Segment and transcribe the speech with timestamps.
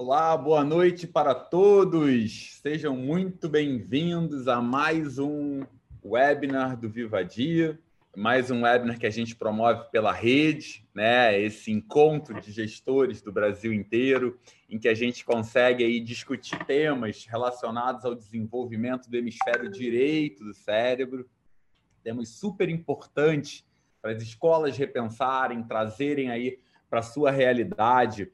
[0.00, 2.56] Olá, boa noite para todos.
[2.62, 5.64] Sejam muito bem-vindos a mais um
[6.04, 7.76] webinar do Viva Dia,
[8.16, 11.36] mais um webinar que a gente promove pela rede, né?
[11.40, 14.38] Esse encontro de gestores do Brasil inteiro,
[14.70, 20.54] em que a gente consegue aí discutir temas relacionados ao desenvolvimento do hemisfério direito do
[20.54, 21.28] cérebro,
[22.04, 23.66] temas super importantes
[24.00, 28.30] para as escolas repensarem, trazerem aí para a sua realidade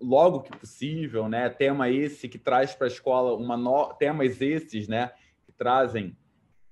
[0.00, 1.48] logo que possível, né?
[1.48, 3.92] Tema esse que traz para a escola uma no...
[3.94, 5.10] temas esses, né,
[5.44, 6.16] que trazem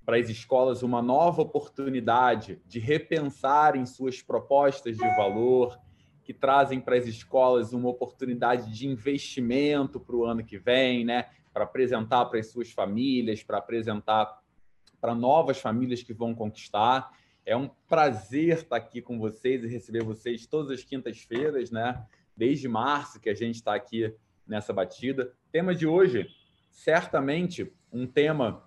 [0.05, 5.77] para as escolas uma nova oportunidade de repensarem suas propostas de valor,
[6.23, 11.27] que trazem para as escolas uma oportunidade de investimento para o ano que vem, né?
[11.53, 14.41] Para apresentar para as suas famílias, para apresentar
[15.01, 17.11] para novas famílias que vão conquistar.
[17.45, 22.05] É um prazer estar aqui com vocês e receber vocês todas as quintas-feiras, né?
[22.37, 24.15] Desde março que a gente está aqui
[24.47, 25.33] nessa batida.
[25.51, 26.29] Tema de hoje,
[26.71, 28.63] certamente um tema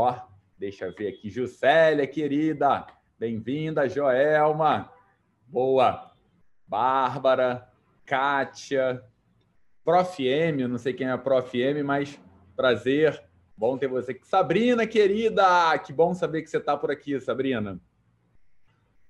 [0.00, 0.14] Ó,
[0.56, 2.86] deixa eu ver aqui, Juscelia, querida,
[3.18, 4.92] bem-vinda, Joelma,
[5.44, 6.12] boa,
[6.64, 7.68] Bárbara,
[8.06, 9.02] Kátia,
[9.84, 10.24] Prof.
[10.24, 11.60] M, não sei quem é a Prof.
[11.60, 12.16] M, mas
[12.54, 13.20] prazer,
[13.56, 14.24] bom ter você aqui.
[14.24, 17.80] Sabrina, querida, que bom saber que você está por aqui, Sabrina.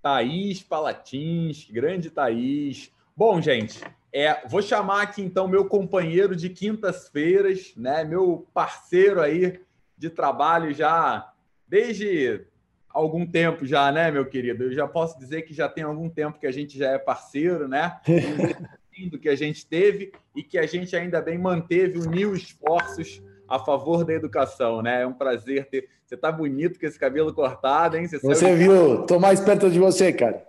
[0.01, 2.91] Thaís Palatins, grande Thaís.
[3.15, 8.05] Bom, gente, é, vou chamar aqui então meu companheiro de quintas-feiras, né?
[8.05, 9.68] Meu parceiro aí
[9.99, 11.33] de trabalho já
[11.67, 12.47] desde
[12.89, 14.65] algum tempo já, né, meu querido?
[14.65, 17.69] Eu já posso dizer que já tem algum tempo que a gente já é parceiro,
[17.69, 18.01] né?
[19.11, 23.59] do que a gente teve e que a gente ainda bem manteve, uniu esforços a
[23.59, 25.03] favor da educação, né?
[25.03, 25.89] É um prazer ter.
[26.05, 28.09] Você tá bonito com esse cabelo cortado, hein?
[28.09, 29.07] Você, você viu?
[29.07, 30.43] Tô mais perto de você, cara.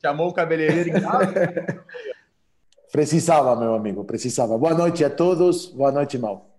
[0.00, 1.34] Chamou o cabeleireiro em casa?
[2.90, 4.56] precisava, meu amigo, precisava.
[4.56, 5.66] Boa noite a todos.
[5.66, 6.49] Boa noite, Mal.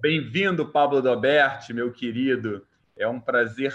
[0.00, 2.66] Bem-vindo, Pablo Doberti, meu querido.
[2.98, 3.74] É um prazer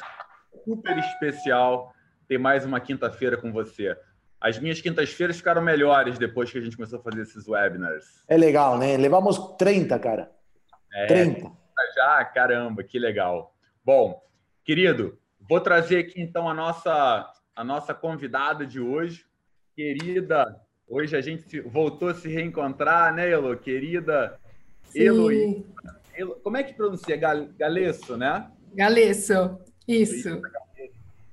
[0.64, 1.94] super especial
[2.28, 3.98] ter mais uma quinta-feira com você.
[4.40, 8.24] As minhas quintas-feiras ficaram melhores depois que a gente começou a fazer esses webinars.
[8.28, 8.98] É legal, né?
[8.98, 10.32] Levamos 30, cara.
[10.94, 11.52] É, 30.
[11.96, 13.56] Já, caramba, que legal.
[13.84, 14.24] Bom,
[14.64, 19.26] querido, vou trazer aqui então a nossa, a nossa convidada de hoje.
[19.76, 20.56] Querida,
[20.88, 23.58] hoje a gente voltou a se reencontrar, né, Elo?
[23.58, 24.40] Querida
[24.94, 26.01] Heloísa.
[26.44, 27.18] Como é que pronuncia?
[27.18, 28.52] Galesso, né?
[28.74, 30.42] Galesso, isso.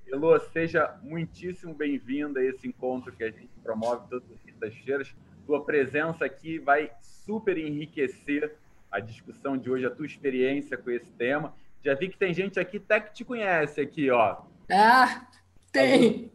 [0.06, 5.15] Elo, seja muitíssimo bem-vinda a esse encontro que a gente promove todas as quintas-feiras.
[5.47, 8.56] Tua presença aqui vai super enriquecer
[8.91, 11.54] a discussão de hoje, a tua experiência com esse tema.
[11.84, 14.42] Já vi que tem gente aqui até que te conhece aqui, ó.
[14.71, 15.28] Ah,
[15.71, 16.33] tem.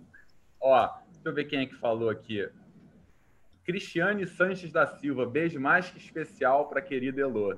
[0.61, 2.47] Ó, deixa eu ver quem é que falou aqui.
[3.65, 7.57] Cristiane Sanches da Silva, beijo mais que especial para a querida Elô.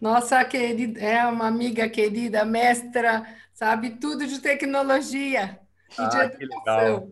[0.00, 5.60] Nossa querida, é uma amiga querida, mestra, sabe tudo de tecnologia
[5.98, 6.36] e ah, de educação.
[6.38, 7.10] Que legal.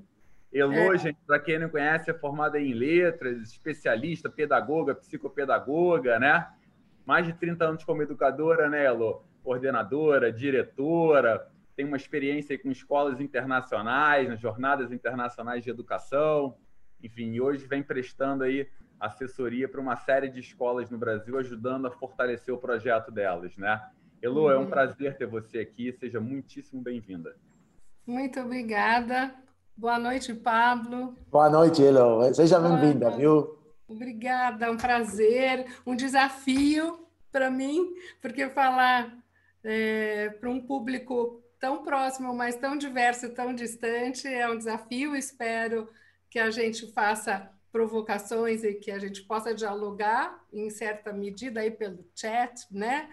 [0.50, 0.98] Elô, é.
[0.98, 6.48] gente, para quem não conhece, é formada em letras, especialista, pedagoga, psicopedagoga, né?
[7.04, 9.22] Mais de 30 anos como educadora, né, Elô?
[9.42, 11.46] Coordenadora, diretora,
[11.76, 16.56] tem uma experiência com escolas internacionais, nas jornadas internacionais de educação,
[17.02, 18.66] enfim, e hoje vem prestando aí
[19.00, 23.80] assessoria para uma série de escolas no Brasil, ajudando a fortalecer o projeto delas, né?
[24.20, 24.70] Elo, é um uhum.
[24.70, 27.36] prazer ter você aqui, seja muitíssimo bem-vinda.
[28.06, 29.32] Muito obrigada.
[29.76, 31.16] Boa noite, Pablo.
[31.30, 32.34] Boa noite, Elo.
[32.34, 33.56] Seja bem-vinda, viu?
[33.86, 39.16] Obrigada, é um prazer, um desafio para mim, porque falar
[39.62, 45.16] é, para um público tão próximo, mas tão diverso, tão distante, é um desafio.
[45.16, 45.88] Espero
[46.28, 51.70] que a gente faça provocações e que a gente possa dialogar em certa medida aí
[51.70, 53.08] pelo chat, né?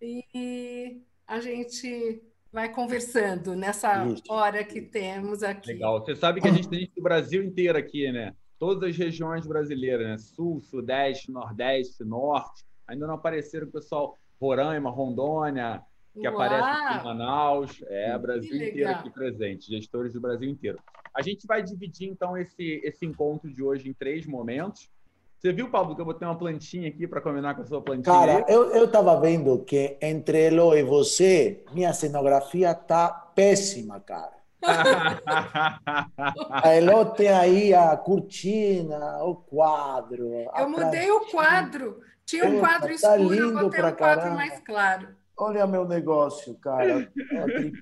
[0.00, 2.22] E a gente
[2.52, 4.22] vai conversando nessa Isso.
[4.28, 5.72] hora que temos aqui.
[5.72, 6.00] Legal.
[6.00, 8.34] Você sabe que a gente tem o Brasil inteiro aqui, né?
[8.58, 10.18] Todas as regiões brasileiras, né?
[10.18, 12.64] Sul, Sudeste, Nordeste, Norte.
[12.86, 15.82] Ainda não apareceram o pessoal Roraima, Rondônia,
[16.14, 16.34] que Uau!
[16.34, 17.82] aparece aqui em Manaus.
[17.88, 20.78] É, Brasil inteiro aqui presente, gestores do Brasil inteiro.
[21.16, 24.90] A gente vai dividir, então, esse, esse encontro de hoje em três momentos.
[25.38, 28.14] Você viu, Pablo, que eu botei uma plantinha aqui para combinar com a sua plantinha?
[28.14, 34.36] Cara, eu, eu tava vendo que entre Elo e você, minha cenografia tá péssima, cara.
[36.50, 40.30] a Elo tem aí a cortina, o quadro.
[40.54, 42.00] Eu mudei o quadro.
[42.26, 44.34] Tinha um quadro tá escuro, lindo eu botei um quadro caramba.
[44.34, 45.08] mais claro.
[45.38, 47.10] Olha meu negócio, cara.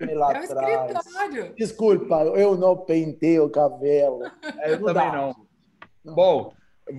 [0.00, 0.50] Eu lá é um atrás.
[1.06, 1.54] escritório.
[1.54, 4.22] Desculpa, eu não pentei o cabelo.
[4.58, 5.34] É, eu também não.
[6.04, 6.14] não.
[6.14, 6.52] Bom,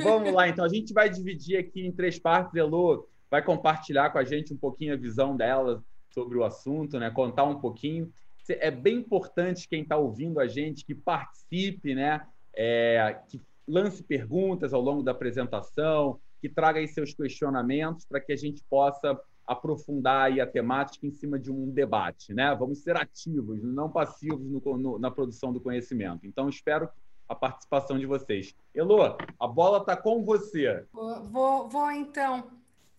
[0.03, 0.63] vamos lá então.
[0.63, 2.55] A gente vai dividir aqui em três partes.
[2.55, 7.09] Elo vai compartilhar com a gente um pouquinho a visão dela sobre o assunto, né?
[7.11, 8.09] Contar um pouquinho.
[8.47, 12.25] É bem importante quem está ouvindo a gente que participe, né?
[12.55, 18.31] É, que lance perguntas ao longo da apresentação, que traga aí seus questionamentos para que
[18.31, 22.55] a gente possa aprofundar aí a temática em cima de um debate, né?
[22.55, 26.25] Vamos ser ativos, não passivos no, no, na produção do conhecimento.
[26.25, 26.89] Então, espero
[27.27, 28.55] a participação de vocês.
[28.73, 30.85] Elô, a bola está com você.
[30.91, 32.51] Vou, vou então,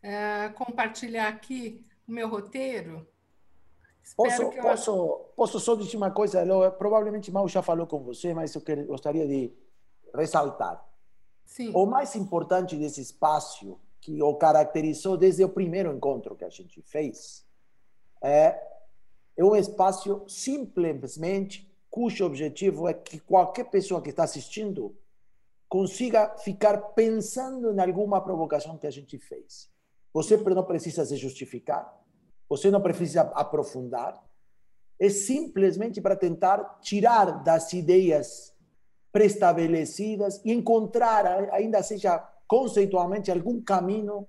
[0.03, 3.07] é, compartilhar aqui o meu roteiro.
[4.17, 4.51] posso, eu...
[4.63, 6.71] posso, posso só dizer uma coisa, Elô?
[6.73, 9.53] Provavelmente Mal já falou com você, mas eu gostaria de
[10.15, 10.85] ressaltar.
[11.45, 11.71] Sim.
[11.75, 16.81] O mais importante desse espaço que o caracterizou desde o primeiro encontro que a gente
[16.81, 17.45] fez,
[18.23, 18.57] é,
[19.37, 24.97] é um espaço simplesmente cujo objetivo é que qualquer pessoa que está assistindo
[25.69, 29.69] consiga ficar pensando em alguma provocação que a gente fez.
[30.13, 31.93] Você não precisa se justificar,
[32.49, 34.25] você não precisa aprofundar,
[35.01, 38.55] é simplesmente para tentar tirar das ideias
[39.11, 44.27] preestabelecidas e encontrar, ainda seja conceitualmente algum caminho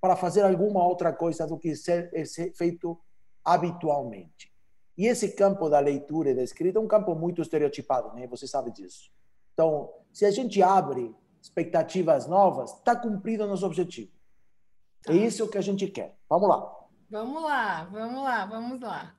[0.00, 2.98] para fazer alguma outra coisa do que ser, ser feito
[3.44, 4.50] habitualmente.
[4.96, 8.26] E esse campo da leitura e da escrita é um campo muito estereotipado, né?
[8.26, 9.10] Você sabe disso.
[9.54, 14.12] Então, se a gente abre expectativas novas, está cumprido o nosso objetivo.
[15.02, 15.12] Tá.
[15.12, 16.18] É isso que a gente quer.
[16.28, 16.80] Vamos lá.
[17.10, 19.16] Vamos lá, vamos lá, vamos lá.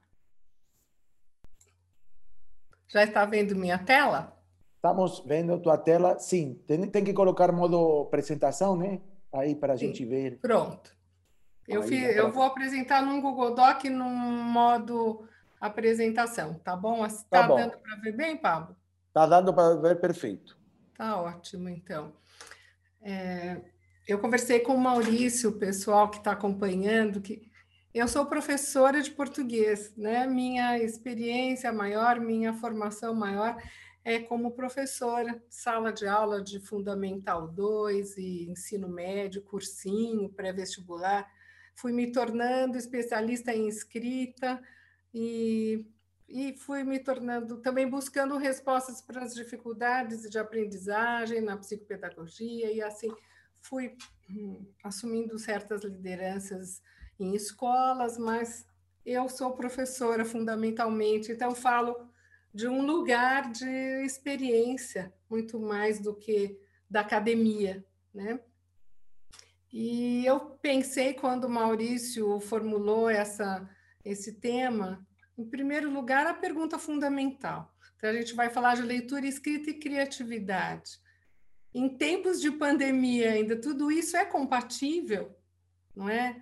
[2.87, 4.37] Já está vendo minha tela?
[4.81, 6.17] Estamos vendo tua tela.
[6.17, 8.99] Sim, tem, tem que colocar modo apresentação, né?
[9.31, 10.39] Aí para a gente ver.
[10.41, 10.91] Pronto.
[11.67, 15.23] Eu, eu vou apresentar num Google Doc num modo
[15.59, 17.05] apresentação, tá bom?
[17.05, 18.75] Está tá dando para ver bem, Pablo?
[19.09, 20.57] Está dando para ver perfeito.
[20.97, 22.13] Tá ótimo, então.
[23.03, 23.61] É,
[24.07, 27.51] eu conversei com o Maurício, o pessoal que está acompanhando, que
[27.93, 30.25] eu sou professora de português, né?
[30.25, 33.55] Minha experiência maior, minha formação maior
[34.03, 41.29] é, como professora, sala de aula de Fundamental 2 e ensino médio, cursinho, pré-vestibular.
[41.75, 44.61] Fui me tornando especialista em escrita
[45.13, 45.85] e,
[46.27, 52.81] e fui me tornando também buscando respostas para as dificuldades de aprendizagem na psicopedagogia e
[52.81, 53.11] assim
[53.61, 53.95] fui
[54.29, 56.81] hum, assumindo certas lideranças
[57.19, 58.65] em escolas, mas
[59.05, 62.10] eu sou professora fundamentalmente, então falo
[62.53, 68.39] de um lugar de experiência, muito mais do que da academia, né?
[69.71, 73.69] E eu pensei quando o Maurício formulou essa,
[74.03, 75.05] esse tema,
[75.37, 77.73] em primeiro lugar, a pergunta fundamental.
[77.95, 80.99] Então, a gente vai falar de leitura, escrita e criatividade.
[81.73, 85.33] Em tempos de pandemia, ainda tudo isso é compatível,
[85.95, 86.41] não é?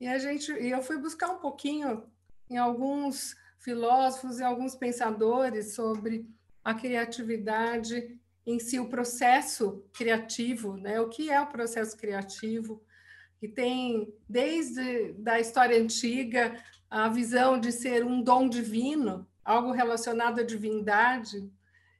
[0.00, 2.04] E a gente, eu fui buscar um pouquinho
[2.48, 6.26] em alguns filósofos e alguns pensadores sobre
[6.64, 11.00] a criatividade em si, o processo criativo, né?
[11.00, 12.82] O que é o processo criativo?
[13.38, 20.40] Que tem desde da história antiga a visão de ser um dom divino, algo relacionado
[20.40, 21.50] à divindade,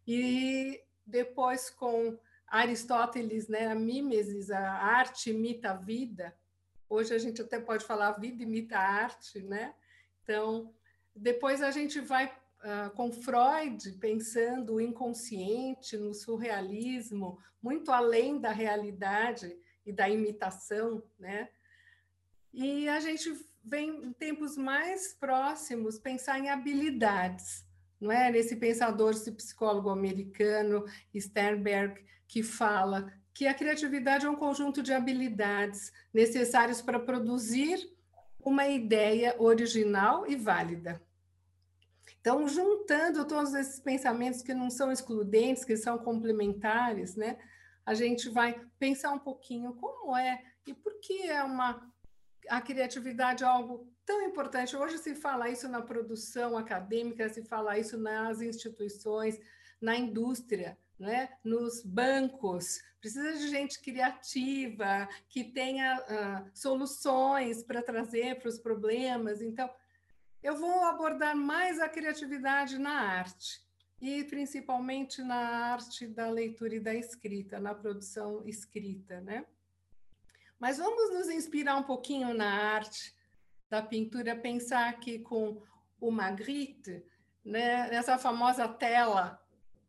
[0.07, 6.35] e depois com Aristóteles, né, a mimesis, a arte imita a vida.
[6.89, 9.75] Hoje a gente até pode falar a vida imita a arte, né?
[10.23, 10.73] Então,
[11.21, 18.53] depois a gente vai uh, com Freud, pensando o inconsciente, no surrealismo, muito além da
[18.53, 21.49] realidade e da imitação, né?
[22.53, 23.33] E a gente
[23.65, 27.65] vem em tempos mais próximos pensar em habilidades,
[28.01, 28.31] não é?
[28.31, 30.85] Nesse pensador, esse psicólogo americano,
[31.15, 37.79] Sternberg, que fala que a criatividade é um conjunto de habilidades necessários para produzir
[38.41, 41.01] uma ideia original e válida.
[42.29, 47.39] Então, juntando todos esses pensamentos que não são excludentes, que são complementares, né?
[47.87, 51.91] A gente vai pensar um pouquinho como é e por que é uma
[52.51, 54.77] a criatividade é algo tão importante.
[54.77, 59.41] Hoje se fala isso na produção acadêmica, se fala isso nas instituições,
[59.81, 61.31] na indústria, né?
[61.43, 62.79] nos bancos.
[63.01, 69.41] Precisa de gente criativa, que tenha uh, soluções para trazer para os problemas.
[69.41, 69.71] Então,
[70.43, 73.61] eu vou abordar mais a criatividade na arte,
[74.01, 79.45] e principalmente na arte da leitura e da escrita, na produção escrita, né?
[80.59, 83.15] Mas vamos nos inspirar um pouquinho na arte
[83.69, 85.63] da pintura, pensar que com
[86.01, 87.05] o Magritte,
[87.45, 89.41] né, nessa famosa tela,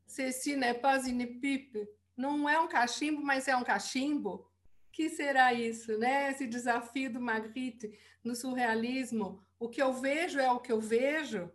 [0.05, 1.87] ceci n'est pas une pipe,
[2.17, 4.49] não é um cachimbo, mas é um cachimbo.
[4.91, 6.29] que será isso, né?
[6.31, 11.51] Esse desafio do Magritte no surrealismo, o que eu vejo é o que eu vejo.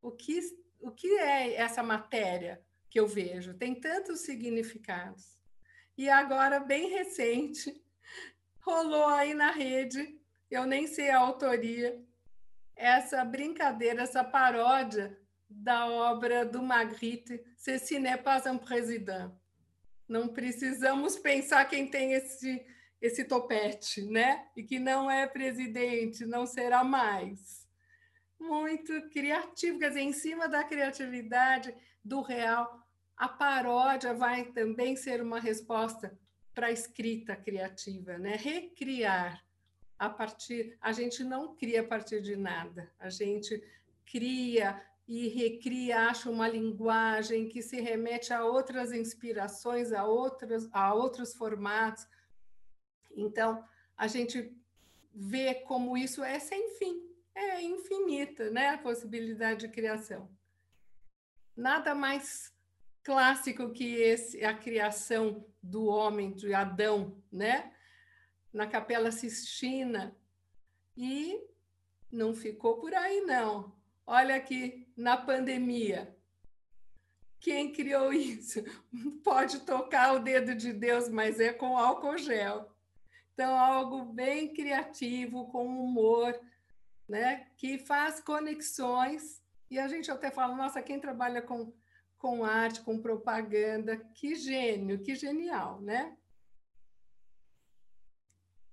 [0.00, 0.40] O que
[0.80, 3.54] o que é essa matéria que eu vejo?
[3.54, 5.36] Tem tantos significados.
[5.96, 7.82] E agora, bem recente,
[8.62, 12.00] rolou aí na rede, eu nem sei a autoria,
[12.76, 15.18] essa brincadeira, essa paródia
[15.50, 19.32] da obra do Magritte, Ceci n'est pas un président.
[20.08, 22.64] Não precisamos pensar quem tem esse,
[23.00, 24.48] esse topete, né?
[24.56, 27.66] E que não é presidente, não será mais.
[28.38, 31.74] Muito criativo, quer dizer, em cima da criatividade
[32.04, 32.82] do real,
[33.16, 36.16] a paródia vai também ser uma resposta
[36.54, 38.36] para a escrita criativa, né?
[38.36, 39.44] Recriar
[39.98, 43.62] a partir, a gente não cria a partir de nada, a gente
[44.06, 50.92] cria e recria, acha uma linguagem que se remete a outras inspirações, a outros, a
[50.94, 52.06] outros formatos.
[53.20, 53.64] Então,
[53.96, 54.56] a gente
[55.12, 57.02] vê como isso é sem fim,
[57.34, 58.70] é infinita, né?
[58.70, 60.30] A possibilidade de criação.
[61.56, 62.52] Nada mais
[63.02, 67.72] clássico que esse, a criação do homem, de Adão, né?
[68.52, 70.16] Na Capela Sistina.
[70.96, 71.40] E
[72.10, 73.76] não ficou por aí, não.
[74.06, 76.16] Olha aqui, na pandemia.
[77.40, 78.62] Quem criou isso?
[79.22, 82.77] Pode tocar o dedo de Deus, mas é com álcool gel.
[83.38, 86.36] Então, algo bem criativo, com humor,
[87.08, 87.46] né?
[87.56, 89.40] que faz conexões.
[89.70, 91.72] E a gente até fala, nossa, quem trabalha com
[92.18, 93.96] com arte, com propaganda.
[94.12, 96.16] Que gênio, que genial, né?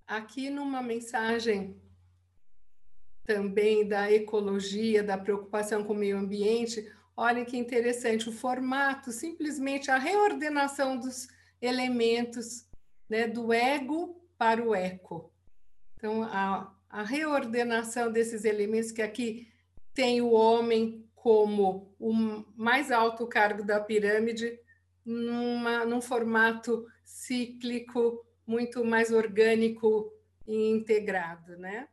[0.07, 1.79] Aqui numa mensagem
[3.23, 9.91] também da ecologia, da preocupação com o meio ambiente, olhem que interessante o formato, simplesmente
[9.91, 11.27] a reordenação dos
[11.61, 12.67] elementos
[13.07, 15.31] né, do ego para o eco.
[15.95, 19.51] Então, a, a reordenação desses elementos que aqui
[19.93, 22.13] tem o homem como o
[22.55, 24.59] mais alto cargo da pirâmide
[25.03, 30.11] numa, num formato cíclico muito mais orgânico
[30.45, 31.87] e integrado, né?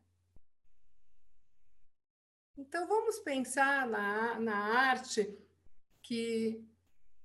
[2.59, 5.39] Então vamos pensar na, na arte
[6.03, 6.63] que,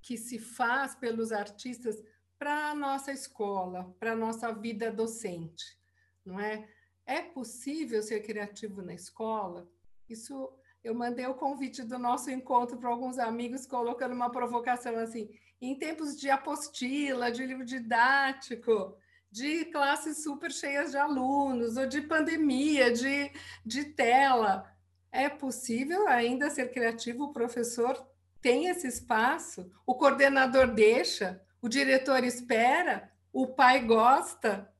[0.00, 2.02] que se faz pelos artistas
[2.38, 5.76] para a nossa escola, para a nossa vida docente,
[6.24, 6.68] não é?
[7.04, 9.68] É possível ser criativo na escola?
[10.08, 10.52] Isso
[10.84, 15.28] eu mandei o convite do nosso encontro para alguns amigos, colocando uma provocação assim:
[15.60, 18.96] em tempos de apostila, de livro didático,
[19.30, 23.32] de classes super cheias de alunos, ou de pandemia, de,
[23.64, 24.64] de tela,
[25.10, 27.24] é possível ainda ser criativo?
[27.24, 28.06] O professor
[28.40, 34.72] tem esse espaço, o coordenador deixa, o diretor espera, o pai gosta.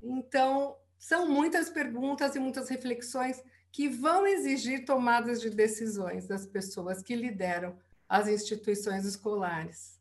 [0.00, 7.02] Então, são muitas perguntas e muitas reflexões que vão exigir tomadas de decisões das pessoas
[7.02, 9.98] que lideram as instituições escolares.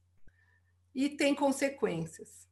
[0.94, 2.48] E tem consequências.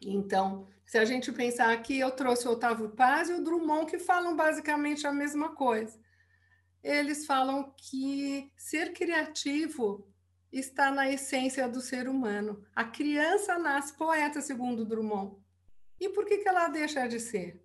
[0.00, 3.98] Então, se a gente pensar aqui, eu trouxe o Otávio Paz e o Drummond, que
[3.98, 5.98] falam basicamente a mesma coisa.
[6.82, 10.06] Eles falam que ser criativo
[10.52, 12.64] está na essência do ser humano.
[12.74, 15.36] A criança nasce poeta, segundo Drummond.
[16.00, 17.64] E por que, que ela deixa de ser?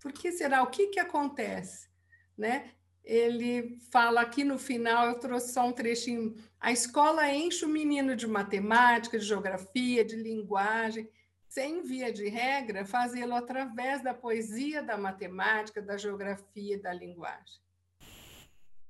[0.00, 0.62] Por que será?
[0.62, 1.88] O que, que acontece?
[2.36, 2.74] Né?
[3.04, 6.34] ele fala aqui no final, eu trouxe só um trechinho.
[6.58, 11.08] A escola enche o menino de matemática, de geografia, de linguagem,
[11.46, 17.62] sem via de regra fazê-lo através da poesia, da matemática, da geografia, da linguagem.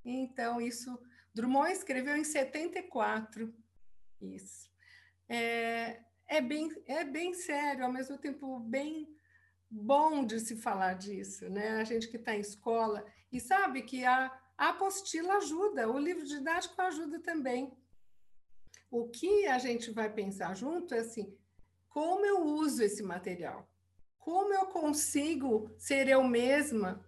[0.04, 0.96] Então, isso
[1.34, 3.52] Drummond escreveu em 74.
[4.20, 4.70] Isso.
[5.28, 9.14] É, é, bem, é bem sério, ao mesmo tempo bem
[9.68, 11.80] bom de se falar disso, né?
[11.80, 14.26] A gente que está em escola e sabe que a,
[14.56, 17.76] a apostila ajuda, o livro didático ajuda também.
[18.90, 21.36] O que a gente vai pensar junto é assim:
[21.88, 23.68] como eu uso esse material?
[24.18, 27.04] Como eu consigo ser eu mesma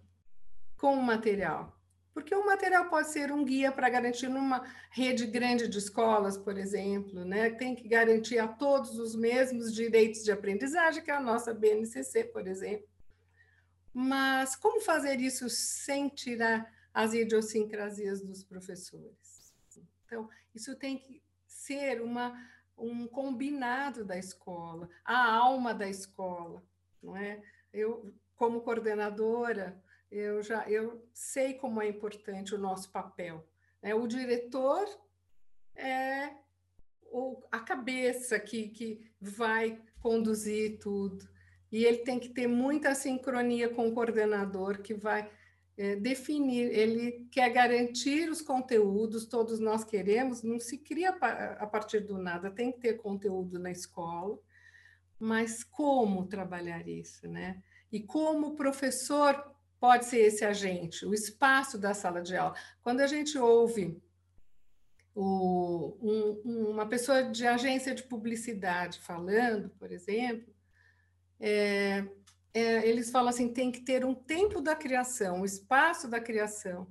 [0.75, 1.76] com o material?
[2.17, 6.57] Porque o material pode ser um guia para garantir numa rede grande de escolas, por
[6.57, 7.51] exemplo, né?
[7.51, 12.47] Tem que garantir a todos os mesmos direitos de aprendizagem que a nossa BNCC, por
[12.47, 12.87] exemplo.
[13.93, 19.53] Mas como fazer isso sem tirar as idiosincrasias dos professores?
[20.03, 22.33] Então, isso tem que ser uma,
[22.75, 26.63] um combinado da escola, a alma da escola,
[26.99, 27.39] não é?
[27.71, 29.79] Eu, como coordenadora,
[30.11, 33.45] eu já eu sei como é importante o nosso papel.
[33.81, 33.93] Né?
[33.93, 34.85] O diretor
[35.75, 36.31] é
[37.11, 41.27] o, a cabeça que, que vai conduzir tudo.
[41.71, 45.29] E ele tem que ter muita sincronia com o coordenador, que vai
[45.77, 51.99] é, definir, ele quer garantir os conteúdos, todos nós queremos, não se cria a partir
[51.99, 54.39] do nada, tem que ter conteúdo na escola,
[55.19, 57.61] mas como trabalhar isso, né?
[57.91, 62.55] E como o professor pode ser esse agente, o espaço da sala de aula.
[62.81, 64.01] Quando a gente ouve
[65.13, 70.53] o, um, uma pessoa de agência de publicidade falando, por exemplo,
[71.39, 72.05] é,
[72.53, 76.87] é, eles falam assim: tem que ter um tempo da criação, um espaço da criação.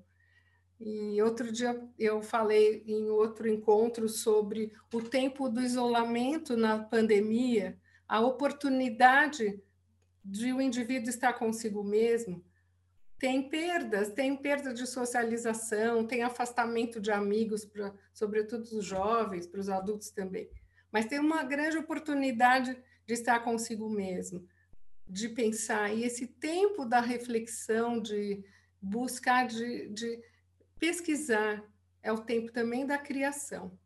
[0.79, 7.79] E outro dia eu falei em outro encontro sobre o tempo do isolamento na pandemia,
[8.07, 9.59] a oportunidade
[10.23, 12.45] de o indivíduo estar consigo mesmo,
[13.19, 19.61] tem perdas, tem perda de socialização, tem afastamento de amigos, pra, sobretudo os jovens, para
[19.61, 20.51] os adultos também.
[20.93, 22.77] Mas tem uma grande oportunidade
[23.07, 24.47] de estar consigo mesmo,
[25.09, 25.95] de pensar.
[25.95, 28.45] E esse tempo da reflexão, de
[28.81, 30.23] buscar, de, de
[30.79, 31.65] pesquisar,
[32.03, 33.79] é o tempo também da criação.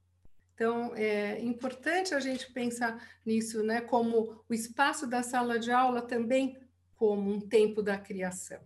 [0.54, 3.80] Então, é importante a gente pensar nisso, né?
[3.80, 6.58] Como o espaço da sala de aula também
[6.96, 8.60] como um tempo da criação.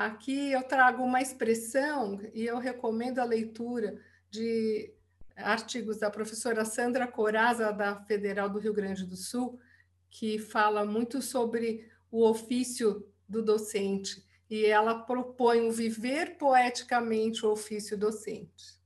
[0.00, 4.94] Aqui eu trago uma expressão e eu recomendo a leitura de
[5.36, 9.60] artigos da professora Sandra Coraza, da Federal do Rio Grande do Sul,
[10.08, 17.50] que fala muito sobre o ofício do docente, e ela propõe o viver poeticamente o
[17.50, 18.80] ofício docente.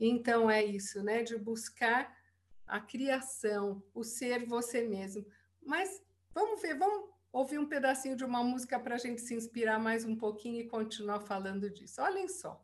[0.00, 1.22] Então, é isso, né?
[1.22, 2.18] De buscar
[2.66, 5.24] a criação, o ser você mesmo.
[5.64, 6.02] Mas
[6.34, 10.04] vamos ver, vamos ouvir um pedacinho de uma música para a gente se inspirar mais
[10.04, 12.02] um pouquinho e continuar falando disso.
[12.02, 12.62] Olhem só.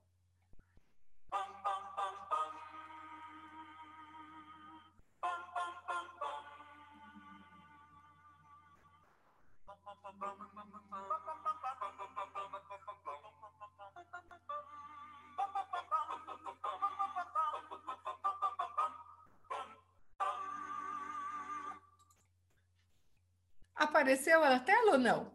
[24.08, 25.30] Apareceu na tela ou não?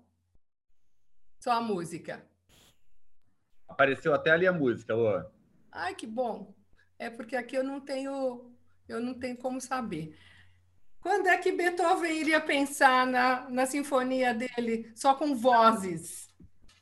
[1.40, 2.28] Só a música.
[3.68, 5.24] Apareceu até ali a música, Lô.
[5.72, 6.56] Ai, que bom.
[6.98, 8.52] É porque aqui eu não tenho,
[8.90, 10.18] eu não tenho como saber.
[11.00, 16.34] Quando é que Beethoven iria pensar na, na sinfonia dele só com vozes?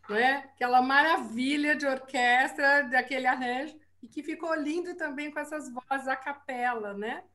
[0.09, 0.49] Né?
[0.53, 6.15] Aquela maravilha de orquestra, daquele arranjo, e que ficou lindo também com essas vozes a
[6.15, 7.25] capela, né?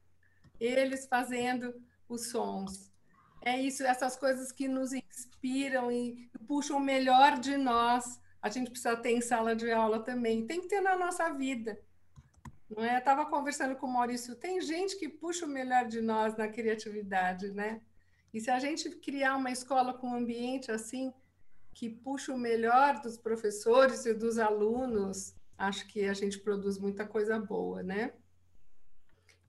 [0.58, 1.74] Eles fazendo
[2.08, 2.95] os sons
[3.42, 8.20] é isso, essas coisas que nos inspiram e puxam o melhor de nós.
[8.42, 10.46] A gente precisa ter em sala de aula também.
[10.46, 11.80] Tem que ter na nossa vida.
[12.68, 12.98] Não é?
[12.98, 14.34] Estava conversando com o Maurício.
[14.34, 17.80] Tem gente que puxa o melhor de nós na criatividade, né?
[18.32, 21.12] E se a gente criar uma escola com um ambiente assim,
[21.72, 27.06] que puxa o melhor dos professores e dos alunos, acho que a gente produz muita
[27.06, 28.12] coisa boa, né?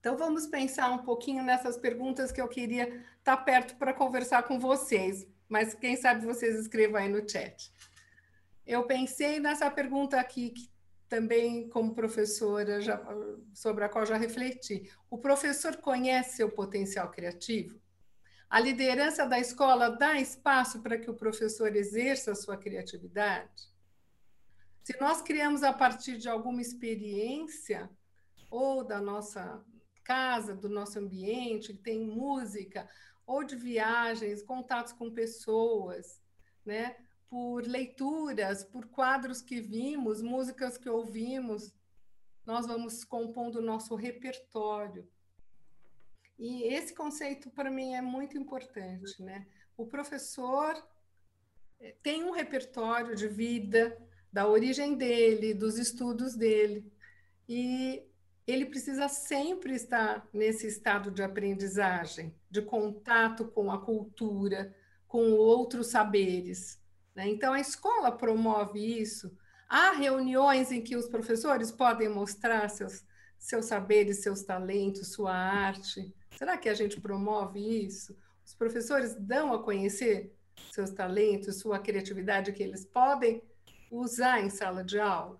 [0.00, 4.58] Então, vamos pensar um pouquinho nessas perguntas que eu queria estar perto para conversar com
[4.58, 7.72] vocês, mas quem sabe vocês escrevam aí no chat.
[8.66, 10.70] Eu pensei nessa pergunta aqui, que
[11.08, 13.02] também como professora, já,
[13.54, 14.90] sobre a qual já refleti.
[15.10, 17.80] O professor conhece seu potencial criativo?
[18.48, 23.68] A liderança da escola dá espaço para que o professor exerça a sua criatividade?
[24.82, 27.90] Se nós criamos a partir de alguma experiência,
[28.50, 29.62] ou da nossa
[30.08, 32.88] casa, do nosso ambiente, tem música,
[33.26, 36.22] ou de viagens, contatos com pessoas,
[36.64, 36.96] né?
[37.28, 41.74] por leituras, por quadros que vimos, músicas que ouvimos,
[42.46, 45.06] nós vamos compondo o nosso repertório.
[46.38, 49.22] E esse conceito, para mim, é muito importante.
[49.22, 49.46] Né?
[49.76, 50.82] O professor
[51.80, 53.94] eh, tem um repertório de vida,
[54.32, 56.90] da origem dele, dos estudos dele,
[57.46, 58.07] e
[58.50, 64.74] ele precisa sempre estar nesse estado de aprendizagem, de contato com a cultura,
[65.06, 66.80] com outros saberes.
[67.14, 67.28] Né?
[67.28, 69.36] Então, a escola promove isso.
[69.68, 73.04] Há reuniões em que os professores podem mostrar seus,
[73.38, 76.14] seus saberes, seus talentos, sua arte.
[76.30, 78.16] Será que a gente promove isso?
[78.42, 80.34] Os professores dão a conhecer
[80.72, 83.42] seus talentos, sua criatividade que eles podem
[83.90, 85.38] usar em sala de aula,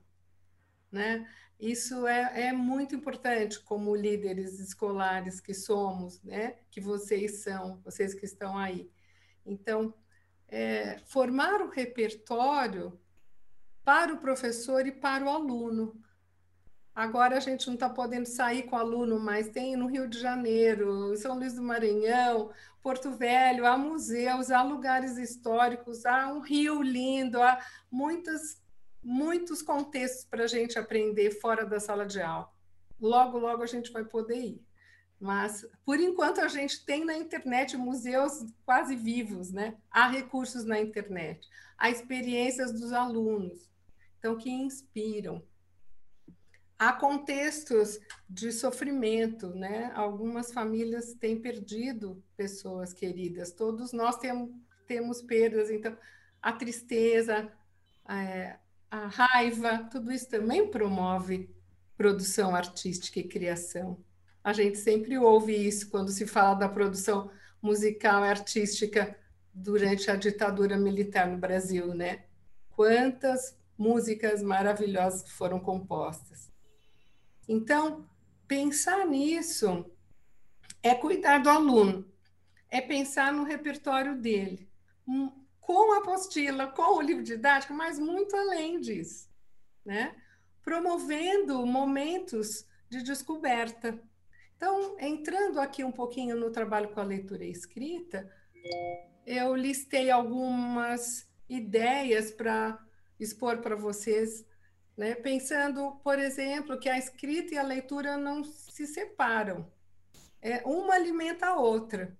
[0.93, 1.27] né?
[1.59, 6.57] Isso é, é muito importante como líderes escolares que somos, né?
[6.71, 8.91] Que vocês são, vocês que estão aí.
[9.45, 9.93] Então,
[10.47, 12.99] é, formar o repertório
[13.85, 16.01] para o professor e para o aluno.
[16.95, 20.19] Agora a gente não está podendo sair com o aluno, mas tem no Rio de
[20.19, 22.51] Janeiro, São Luís do Maranhão,
[22.83, 28.61] Porto Velho, há museus, há lugares históricos, há um rio lindo, há muitas,
[29.03, 32.51] muitos contextos para a gente aprender fora da sala de aula.
[33.01, 34.69] Logo, logo a gente vai poder ir.
[35.21, 39.77] Mas, por enquanto, a gente tem na internet museus quase vivos, né?
[39.91, 43.69] Há recursos na internet, há experiências dos alunos,
[44.19, 45.43] então, que inspiram.
[46.79, 47.99] Há contextos
[48.31, 49.91] de sofrimento, né?
[49.97, 54.51] Algumas famílias têm perdido pessoas queridas, todos nós temos,
[54.87, 55.99] temos perdas, então,
[56.41, 57.53] a tristeza,
[58.05, 58.57] a,
[58.91, 61.55] a raiva, tudo isso também promove
[61.97, 64.03] produção artística e criação.
[64.43, 69.19] A gente sempre ouve isso quando se fala da produção musical e artística
[69.53, 72.25] durante a ditadura militar no Brasil, né?
[72.71, 76.51] Quantas músicas maravilhosas foram compostas.
[77.49, 78.09] Então,
[78.47, 79.91] pensar nisso
[80.83, 82.07] é cuidar do aluno,
[82.71, 84.69] é pensar no repertório dele,
[85.69, 89.29] com a apostila, com o livro didático, mas muito além disso,
[89.85, 90.17] né?
[90.63, 94.03] Promovendo momentos de descoberta,
[94.57, 98.33] então, entrando aqui um pouquinho no trabalho com a leitura e escrita,
[99.27, 102.83] eu listei algumas ideias para
[103.21, 104.47] expor para vocês,
[104.97, 105.15] né?
[105.15, 109.71] pensando, por exemplo, que a escrita e a leitura não se separam.
[110.41, 112.19] É, uma alimenta a outra.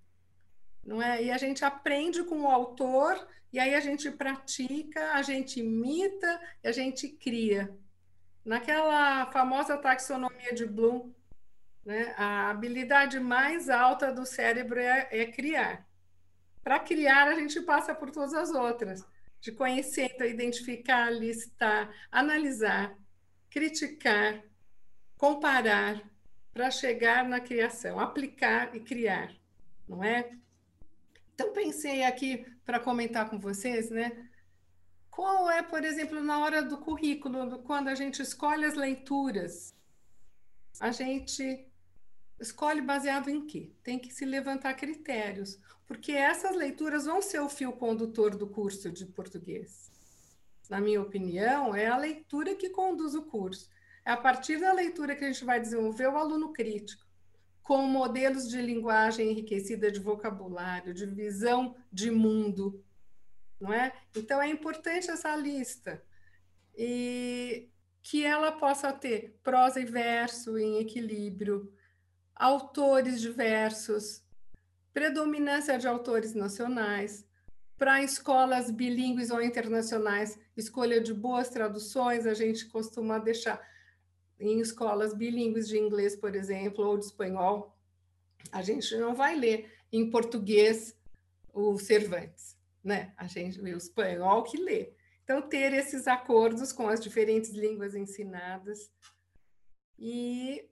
[0.89, 1.23] Não é?
[1.23, 3.15] E a gente aprende com o autor,
[3.53, 7.71] e aí a gente pratica, a gente imita, a gente cria.
[8.43, 11.13] Naquela famosa taxonomia de Bloom,
[11.85, 12.15] né?
[12.17, 15.87] A habilidade mais alta do cérebro é, é criar.
[16.63, 19.05] Para criar, a gente passa por todas as outras,
[19.39, 22.97] de conhecer, então, identificar, listar, analisar,
[23.47, 24.41] criticar,
[25.15, 26.01] comparar,
[26.51, 29.31] para chegar na criação, aplicar e criar,
[29.87, 30.31] não é?
[31.39, 34.27] Então, pensei aqui para comentar com vocês, né?
[35.09, 39.73] Qual é, por exemplo, na hora do currículo, quando a gente escolhe as leituras,
[40.81, 41.65] a gente
[42.41, 43.71] escolhe baseado em quê?
[43.81, 48.91] Tem que se levantar critérios, porque essas leituras vão ser o fio condutor do curso
[48.91, 49.89] de português.
[50.69, 53.69] Na minha opinião, é a leitura que conduz o curso.
[54.05, 57.08] É a partir da leitura que a gente vai desenvolver o aluno crítico,
[57.69, 62.83] com modelos de linguagem enriquecida de vocabulário, de visão de mundo,
[63.61, 63.93] não é?
[64.17, 66.03] Então é importante essa lista
[66.75, 67.69] e
[68.01, 71.71] que ela possa ter prosa e verso em equilíbrio,
[72.35, 74.23] autores diversos,
[74.91, 77.23] predominância de autores nacionais,
[77.77, 83.61] para escolas bilíngues ou internacionais, escolha de boas traduções, a gente costuma deixar
[84.39, 87.75] em escolas bilíngues de inglês, por exemplo, ou de espanhol,
[88.51, 90.97] a gente não vai ler em português
[91.53, 93.13] o Cervantes, né?
[93.17, 94.93] A gente vê o espanhol que lê.
[95.23, 98.91] Então, ter esses acordos com as diferentes línguas ensinadas
[99.97, 100.65] e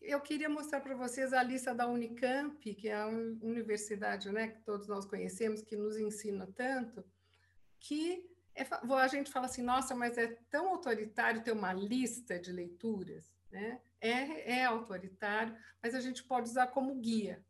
[0.00, 4.60] eu queria mostrar para vocês a lista da Unicamp, que é a universidade né, que
[4.62, 7.04] todos nós conhecemos, que nos ensina tanto,
[7.80, 8.24] que
[8.62, 13.32] é, a gente fala assim, nossa, mas é tão autoritário ter uma lista de leituras,
[13.50, 13.80] né?
[14.00, 17.44] É, é autoritário, mas a gente pode usar como guia,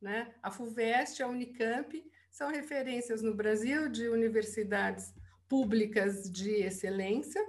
[0.00, 0.34] né?
[0.42, 5.14] A FUVEST, a Unicamp, são referências no Brasil de universidades
[5.48, 7.44] públicas de excelência.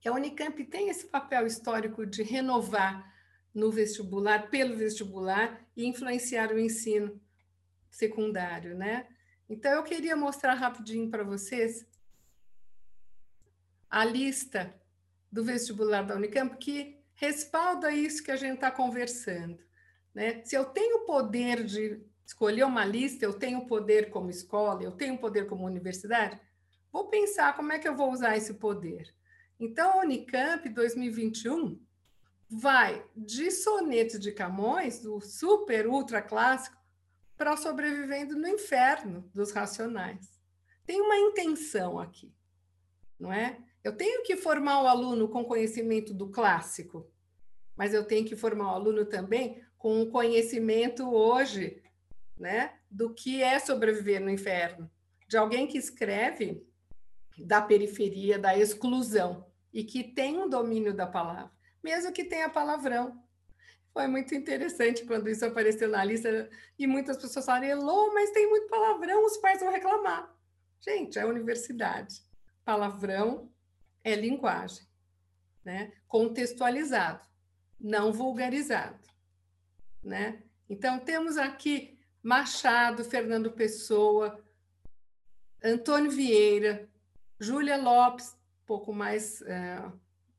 [0.00, 3.12] Que a Unicamp tem esse papel histórico de renovar
[3.54, 7.20] no vestibular, pelo vestibular e influenciar o ensino
[7.90, 9.06] secundário, né?
[9.48, 11.86] Então eu queria mostrar rapidinho para vocês
[13.92, 14.74] a lista
[15.30, 19.58] do vestibular da Unicamp que respalda isso que a gente está conversando.
[20.14, 20.42] Né?
[20.46, 24.92] Se eu tenho o poder de escolher uma lista, eu tenho poder como escola, eu
[24.92, 26.40] tenho poder como universidade,
[26.90, 29.14] vou pensar como é que eu vou usar esse poder.
[29.60, 31.78] Então, a Unicamp 2021
[32.48, 36.80] vai de Sonetos de Camões, do super ultra clássico,
[37.36, 40.40] para Sobrevivendo no Inferno dos Racionais.
[40.86, 42.34] Tem uma intenção aqui,
[43.18, 43.58] não é?
[43.82, 47.10] Eu tenho que formar o aluno com conhecimento do clássico,
[47.76, 51.82] mas eu tenho que formar o aluno também com conhecimento hoje,
[52.38, 54.90] né, do que é sobreviver no inferno,
[55.28, 56.64] de alguém que escreve
[57.38, 61.50] da periferia, da exclusão e que tem um domínio da palavra
[61.82, 63.20] mesmo que tenha palavrão.
[63.92, 68.48] Foi muito interessante quando isso apareceu na lista e muitas pessoas falaram, Elô, mas tem
[68.48, 70.32] muito palavrão, os pais vão reclamar.
[70.80, 72.22] Gente, é universidade.
[72.64, 73.50] Palavrão
[74.04, 74.86] é linguagem,
[75.64, 75.92] né?
[76.06, 77.26] contextualizado,
[77.80, 78.98] não vulgarizado.
[80.02, 80.42] Né?
[80.68, 84.42] Então, temos aqui Machado, Fernando Pessoa,
[85.62, 86.88] Antônio Vieira,
[87.38, 88.36] Júlia Lopes,
[88.66, 89.82] pouco mais é,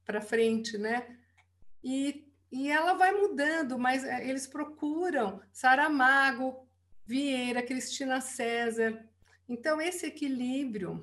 [0.06, 1.17] para frente, né?
[1.84, 6.67] E, e ela vai mudando, mas eh, eles procuram Saramago,
[7.06, 9.06] Vieira, Cristina César.
[9.47, 11.02] Então, esse equilíbrio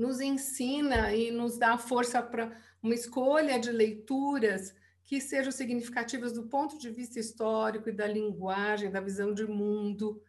[0.00, 6.44] nos ensina e nos dá força para uma escolha de leituras que sejam significativas do
[6.44, 10.22] ponto de vista histórico e da linguagem, da visão de mundo,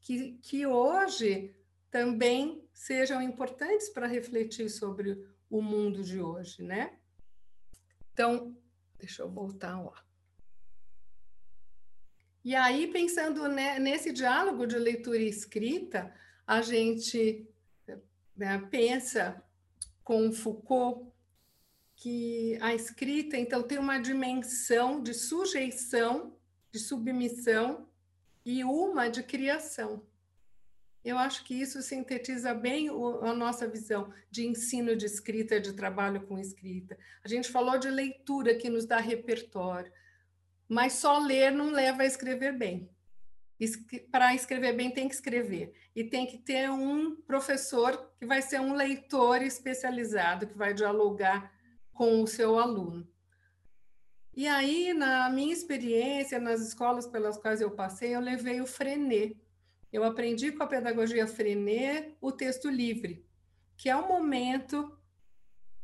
[0.00, 1.54] que, que hoje
[1.90, 6.92] também sejam importantes para refletir sobre o mundo de hoje, né?
[8.12, 8.56] Então,
[9.00, 10.04] Deixa eu voltar lá.
[12.44, 16.14] E aí, pensando nesse diálogo de leitura e escrita,
[16.46, 17.48] a gente
[18.40, 19.44] né, pensa
[20.02, 21.06] com Foucault
[21.94, 26.34] que a escrita, então, tem uma dimensão de sujeição,
[26.72, 27.86] de submissão
[28.42, 30.02] e uma de criação.
[31.04, 35.74] Eu acho que isso sintetiza bem o, a nossa visão de ensino de escrita, de
[35.74, 36.96] trabalho com escrita.
[37.22, 39.92] A gente falou de leitura que nos dá repertório,
[40.66, 42.88] mas só ler não leva a escrever bem.
[44.10, 45.74] Para escrever bem, tem que escrever.
[45.94, 51.50] E tem que ter um professor que vai ser um leitor especializado, que vai dialogar
[51.90, 53.08] com o seu aluno.
[54.34, 59.40] E aí, na minha experiência, nas escolas pelas quais eu passei, eu levei o Frenet,
[59.90, 63.26] eu aprendi com a pedagogia Frenet o texto livre,
[63.74, 64.94] que é um momento,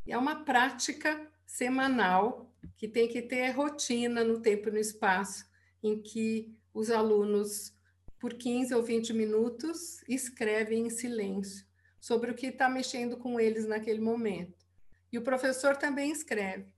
[0.07, 5.43] é uma prática semanal que tem que ter rotina no tempo e no espaço,
[5.81, 7.75] em que os alunos,
[8.19, 11.66] por 15 ou 20 minutos, escrevem em silêncio
[11.99, 14.65] sobre o que está mexendo com eles naquele momento.
[15.11, 16.73] E o professor também escreve.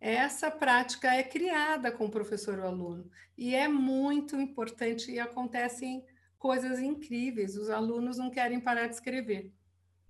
[0.00, 5.20] Essa prática é criada com o professor e o aluno, e é muito importante e
[5.20, 6.04] acontecem
[6.38, 7.56] coisas incríveis.
[7.56, 9.52] Os alunos não querem parar de escrever.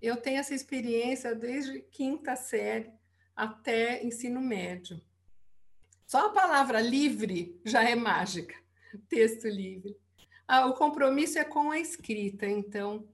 [0.01, 2.89] Eu tenho essa experiência desde quinta série
[3.35, 5.01] até ensino médio.
[6.07, 8.55] Só a palavra livre já é mágica,
[9.09, 9.95] texto livre.
[10.47, 13.07] Ah, o compromisso é com a escrita, então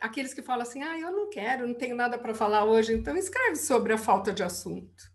[0.00, 3.16] aqueles que falam assim, ah, eu não quero, não tenho nada para falar hoje, então
[3.16, 5.10] escreve sobre a falta de assunto.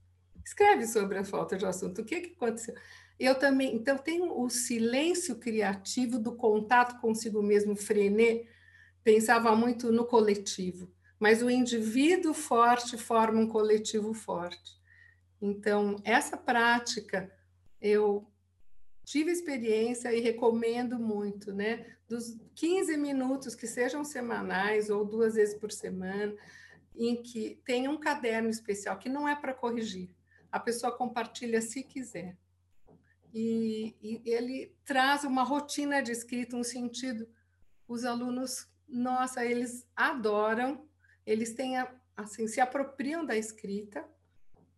[0.45, 2.01] Escreve sobre a falta de assunto.
[2.01, 2.75] O que, que aconteceu?
[3.19, 7.75] Eu também, então, tenho o silêncio criativo do contato consigo mesmo.
[7.75, 8.47] Frenet
[9.03, 14.75] pensava muito no coletivo, mas o indivíduo forte forma um coletivo forte.
[15.41, 17.31] Então, essa prática
[17.81, 18.27] eu
[19.05, 21.85] tive experiência e recomendo muito, né?
[22.07, 26.35] Dos 15 minutos que sejam semanais ou duas vezes por semana,
[26.95, 30.09] em que tem um caderno especial que não é para corrigir.
[30.51, 32.35] A pessoa compartilha se quiser
[33.33, 37.27] e, e ele traz uma rotina de escrita, um sentido.
[37.85, 40.87] Os alunos, nossa, eles adoram,
[41.25, 41.75] eles têm,
[42.15, 44.07] assim, se apropriam da escrita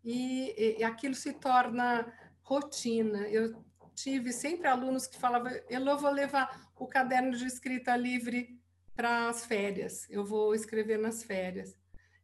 [0.03, 2.11] e, e aquilo se torna
[2.41, 3.29] rotina.
[3.29, 3.63] Eu
[3.97, 8.61] tive sempre alunos que falavam, eu vou levar o caderno de escrita livre
[8.95, 11.75] para as férias, eu vou escrever nas férias.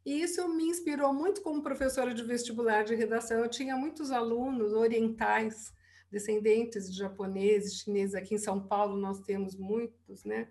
[0.06, 3.40] E isso me inspirou muito como professora de vestibular de redação.
[3.40, 5.74] Eu tinha muitos alunos orientais
[6.12, 10.48] descendentes de japoneses, chineses, aqui em São Paulo nós temos muitos, né?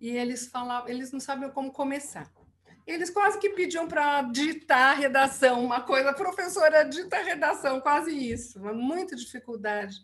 [0.00, 2.32] E eles falavam, eles não sabem como começar.
[2.84, 8.10] eles quase que pediam para ditar a redação, uma coisa, professora dita a redação, quase
[8.10, 10.02] isso, muita dificuldade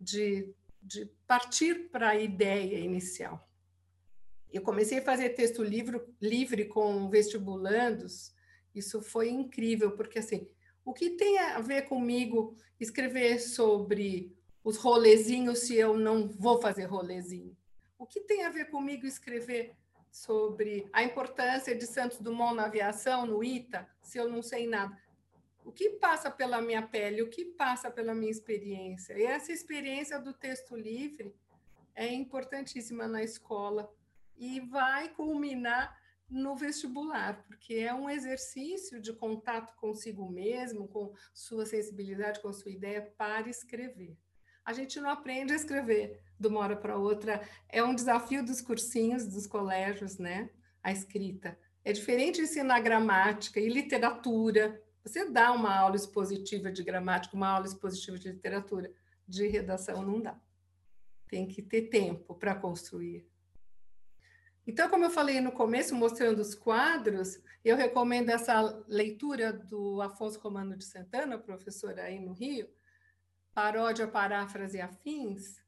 [0.00, 3.48] de, de partir para a ideia inicial.
[4.52, 8.34] Eu comecei a fazer texto livre, livre com vestibulandos,
[8.74, 10.48] isso foi incrível, porque assim,
[10.84, 16.84] o que tem a ver comigo escrever sobre os rolezinhos se eu não vou fazer
[16.84, 17.56] rolezinho?
[17.98, 19.76] O que tem a ver comigo escrever
[20.10, 24.96] sobre a importância de Santos Dumont na aviação, no ITA, se eu não sei nada?
[25.70, 29.16] O que passa pela minha pele, o que passa pela minha experiência?
[29.16, 31.32] E essa experiência do texto livre
[31.94, 33.88] é importantíssima na escola
[34.36, 35.96] e vai culminar
[36.28, 42.72] no vestibular, porque é um exercício de contato consigo mesmo, com sua sensibilidade, com sua
[42.72, 44.18] ideia para escrever.
[44.64, 48.60] A gente não aprende a escrever de uma hora para outra, é um desafio dos
[48.60, 50.50] cursinhos, dos colégios, né?
[50.82, 51.56] A escrita.
[51.84, 54.82] É diferente ensinar gramática e literatura.
[55.04, 58.92] Você dá uma aula expositiva de gramática, uma aula expositiva de literatura,
[59.26, 60.38] de redação não dá.
[61.28, 63.26] Tem que ter tempo para construir.
[64.66, 70.38] Então, como eu falei no começo, mostrando os quadros, eu recomendo essa leitura do Afonso
[70.38, 72.68] Romano de Santana, professor aí no Rio,
[73.54, 75.60] Paródia, Paráfrase e Afins,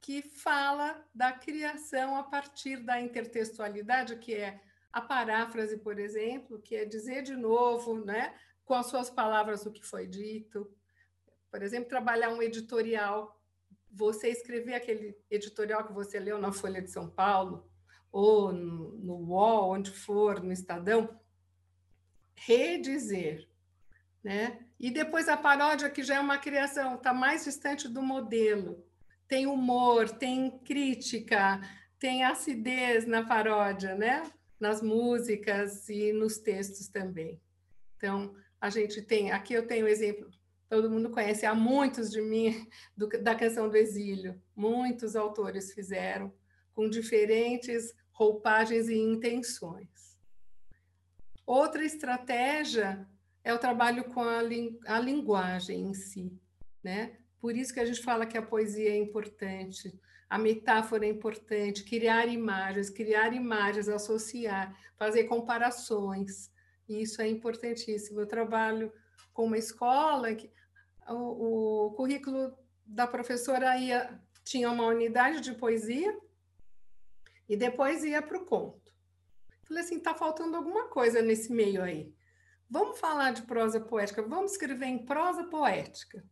[0.00, 4.60] que fala da criação a partir da intertextualidade, que é
[4.92, 9.72] a paráfrase, por exemplo, que é dizer de novo, né, com as suas palavras o
[9.72, 10.70] que foi dito.
[11.50, 13.40] Por exemplo, trabalhar um editorial,
[13.90, 17.70] você escrever aquele editorial que você leu na Folha de São Paulo,
[18.10, 21.18] ou no, no UOL, onde for, no Estadão,
[22.34, 23.48] redizer.
[24.22, 24.66] Né?
[24.78, 28.84] E depois a paródia, que já é uma criação, está mais distante do modelo.
[29.26, 31.60] Tem humor, tem crítica,
[31.98, 34.22] tem acidez na paródia, né?
[34.62, 37.40] Nas músicas e nos textos também.
[37.96, 40.30] Então, a gente tem, aqui eu tenho o exemplo,
[40.68, 46.32] todo mundo conhece, há muitos de mim, do, da canção do exílio, muitos autores fizeram,
[46.72, 50.16] com diferentes roupagens e intenções.
[51.44, 53.04] Outra estratégia
[53.42, 54.38] é o trabalho com a,
[54.86, 56.40] a linguagem em si,
[56.84, 57.18] né?
[57.40, 59.92] Por isso que a gente fala que a poesia é importante,
[60.32, 66.50] a metáfora é importante, criar imagens, criar imagens, associar, fazer comparações.
[66.88, 68.18] Isso é importantíssimo.
[68.18, 68.90] Eu trabalho
[69.34, 70.50] com uma escola que
[71.06, 76.18] o, o currículo da professora ia, tinha uma unidade de poesia
[77.46, 78.90] e depois ia para o conto.
[79.64, 82.10] Falei assim, está faltando alguma coisa nesse meio aí.
[82.70, 86.24] Vamos falar de prosa poética, vamos escrever em prosa poética.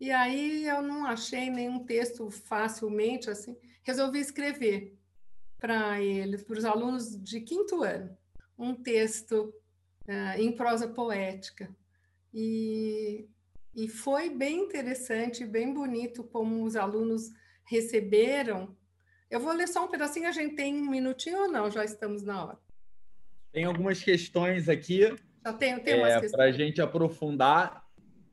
[0.00, 4.96] E aí eu não achei nenhum texto facilmente assim, resolvi escrever
[5.58, 8.16] para eles, para os alunos de quinto ano,
[8.58, 9.52] um texto
[10.08, 11.68] uh, em prosa poética.
[12.32, 13.28] E,
[13.74, 17.30] e foi bem interessante, bem bonito como os alunos
[17.64, 18.74] receberam
[19.30, 21.70] eu vou ler só um pedacinho, a gente tem um minutinho ou não?
[21.70, 22.58] Já estamos na hora.
[23.52, 25.02] Tem algumas questões aqui.
[25.44, 26.28] Já tenho, tem é.
[26.28, 27.79] Para a gente aprofundar.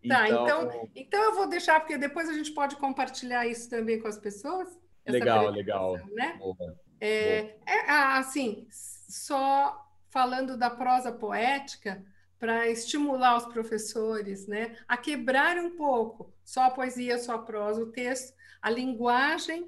[0.07, 0.63] Tá, então...
[0.63, 0.89] então...
[0.95, 4.67] então eu vou deixar, porque depois a gente pode compartilhar isso também com as pessoas.
[5.05, 5.97] Legal, legal.
[6.13, 6.35] Né?
[6.37, 6.75] Boa.
[6.99, 7.53] É, Boa.
[7.65, 12.03] é, assim, só falando da prosa poética,
[12.39, 17.81] para estimular os professores né, a quebrar um pouco só a poesia, só a prosa,
[17.81, 19.67] o texto, a linguagem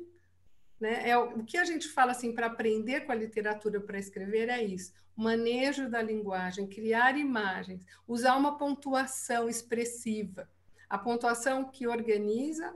[0.79, 1.09] né?
[1.09, 4.63] É, o que a gente fala assim para aprender com a literatura para escrever é
[4.63, 10.49] isso: manejo da linguagem, criar imagens, usar uma pontuação expressiva.
[10.89, 12.73] A pontuação que organiza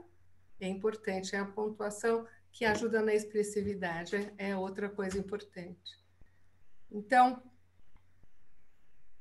[0.60, 5.98] é importante, é a pontuação que ajuda na expressividade, é, é outra coisa importante.
[6.90, 7.42] Então,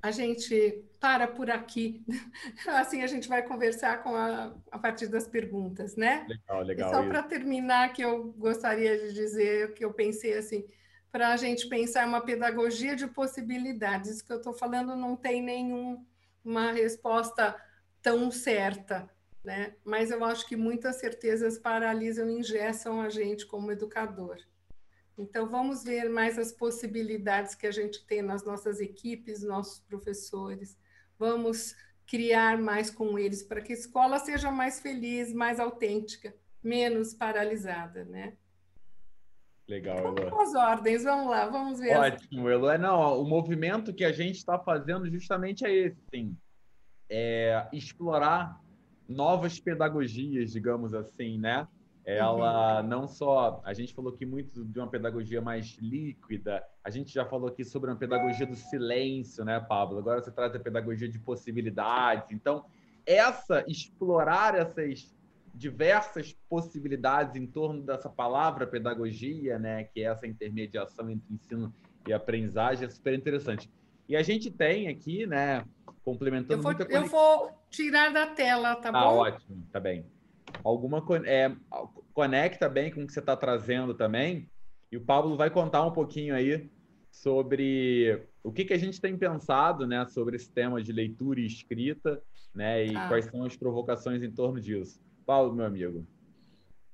[0.04, 2.06] a gente para por aqui.
[2.68, 6.26] Assim a gente vai conversar com a, a partir das perguntas, né?
[6.28, 6.90] Legal, legal.
[6.90, 10.66] E só para terminar, que eu gostaria de dizer que eu pensei assim,
[11.10, 14.12] para a gente pensar uma pedagogia de possibilidades.
[14.12, 17.56] Isso que eu estou falando não tem nenhuma resposta
[18.02, 19.10] tão certa,
[19.42, 19.74] né?
[19.86, 24.38] Mas eu acho que muitas certezas paralisam e engessam a gente como educador.
[25.18, 30.78] Então, vamos ver mais as possibilidades que a gente tem nas nossas equipes, nossos professores.
[31.20, 31.76] Vamos
[32.08, 38.04] criar mais com eles para que a escola seja mais feliz, mais autêntica, menos paralisada,
[38.06, 38.34] né?
[39.68, 40.30] Legal, Eloy.
[40.30, 41.96] Vamos as ordens, vamos lá, vamos ver.
[41.96, 42.78] Ótimo, Eloy.
[42.78, 46.36] Não, o movimento que a gente está fazendo justamente é esse, sim.
[47.10, 48.60] É explorar
[49.08, 51.68] novas pedagogias, digamos assim, né?
[52.06, 52.88] Ela uhum.
[52.88, 53.62] não só.
[53.64, 57.64] A gente falou aqui muito de uma pedagogia mais líquida, a gente já falou aqui
[57.64, 60.00] sobre uma pedagogia do silêncio, né, Pablo?
[60.00, 62.32] Agora você traz a pedagogia de possibilidades.
[62.32, 62.66] Então,
[63.06, 65.16] essa, explorar essas
[65.56, 71.74] diversas possibilidades em torno dessa palavra pedagogia, né, que é essa intermediação entre ensino
[72.08, 73.70] e aprendizagem, é super interessante.
[74.10, 75.64] E a gente tem aqui, né,
[76.04, 78.98] complementando eu vou, muito Eu vou tirar da tela, tá ah, bom?
[78.98, 80.06] Ah, ótimo, tá bem
[80.64, 81.52] alguma é,
[82.14, 84.50] conecta bem com o que você está trazendo também.
[84.92, 86.70] E o Pablo vai contar um pouquinho aí
[87.12, 91.46] sobre o que, que a gente tem pensado né, sobre esse tema de leitura e
[91.46, 92.22] escrita,
[92.54, 93.08] né, e ah.
[93.08, 95.00] quais são as provocações em torno disso.
[95.26, 96.06] Paulo, meu amigo.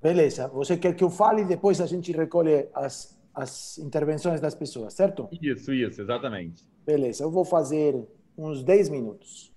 [0.02, 0.48] Beleza.
[0.50, 4.94] Você quer que eu fale e depois a gente recolhe as, as intervenções das pessoas,
[4.94, 5.28] certo?
[5.42, 6.66] Isso, isso, exatamente.
[6.86, 7.24] Beleza.
[7.24, 8.08] Eu vou fazer
[8.38, 9.52] uns 10 minutos.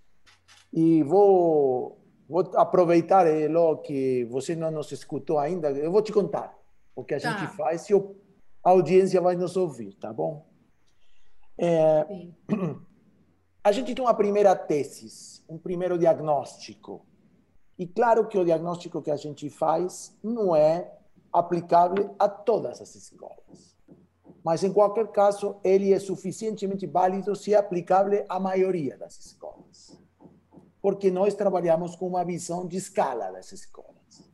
[0.72, 2.01] E vou
[2.32, 5.70] Vou aproveitar, Elo, que você não nos escutou ainda.
[5.72, 6.58] Eu vou te contar
[6.96, 7.28] o que a tá.
[7.28, 10.46] gente faz e a audiência vai nos ouvir, tá bom?
[11.58, 12.06] É,
[13.62, 17.04] a gente tem uma primeira tese, um primeiro diagnóstico.
[17.78, 20.90] E claro que o diagnóstico que a gente faz não é
[21.30, 23.76] aplicável a todas as escolas.
[24.42, 29.41] Mas, em qualquer caso, ele é suficientemente válido se é aplicável à maioria das escolas
[30.82, 34.28] porque nós trabalhamos com uma visão de escala das escolas.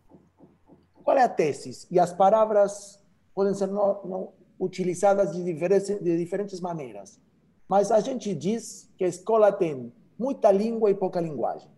[1.05, 1.87] Qual é a tese?
[1.91, 2.99] E as palavras
[3.35, 7.21] podem ser no, utilizadas de diferentes, de diferentes maneiras.
[7.69, 11.71] Mas a gente diz que a escola tem muita língua e pouca linguagem.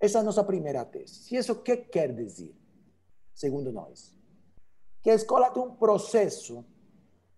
[0.00, 1.34] Essa é a nossa primeira tese.
[1.34, 2.54] E isso o que quer dizer,
[3.34, 4.18] segundo nós?
[5.02, 6.64] Que a escola tem um processo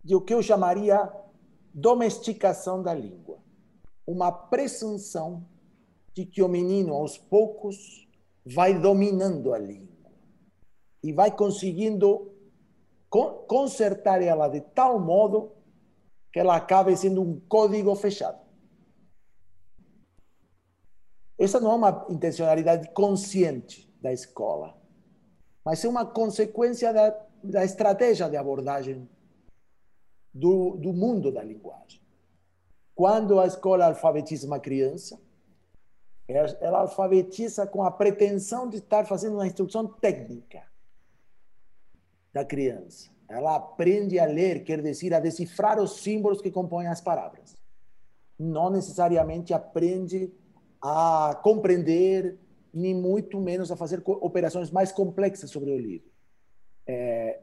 [0.01, 1.11] de o que eu chamaria
[1.73, 3.46] domesticação da língua
[4.07, 5.45] uma presunção
[6.13, 8.07] de que o menino, aos poucos,
[8.45, 10.09] vai dominando a língua
[11.03, 12.31] e vai conseguindo
[13.09, 15.51] consertar ela de tal modo
[16.31, 18.39] que ela acabe sendo um código fechado.
[21.37, 24.75] Essa não é uma intencionalidade consciente da escola,
[25.63, 29.07] mas é uma consequência da, da estratégia de abordagem
[30.33, 32.01] do, do mundo da linguagem.
[32.97, 35.21] Quando a escola alfabetiza uma criança,
[36.27, 40.63] ela alfabetiza com a pretensão de estar fazendo uma instrução técnica
[42.33, 43.11] da criança.
[43.29, 47.55] Ela aprende a ler, quer dizer, a decifrar os símbolos que compõem as palavras.
[48.37, 50.33] Não necessariamente aprende
[50.81, 52.39] a compreender,
[52.73, 56.09] nem muito menos a fazer operações mais complexas sobre o livro.
[56.87, 57.41] É,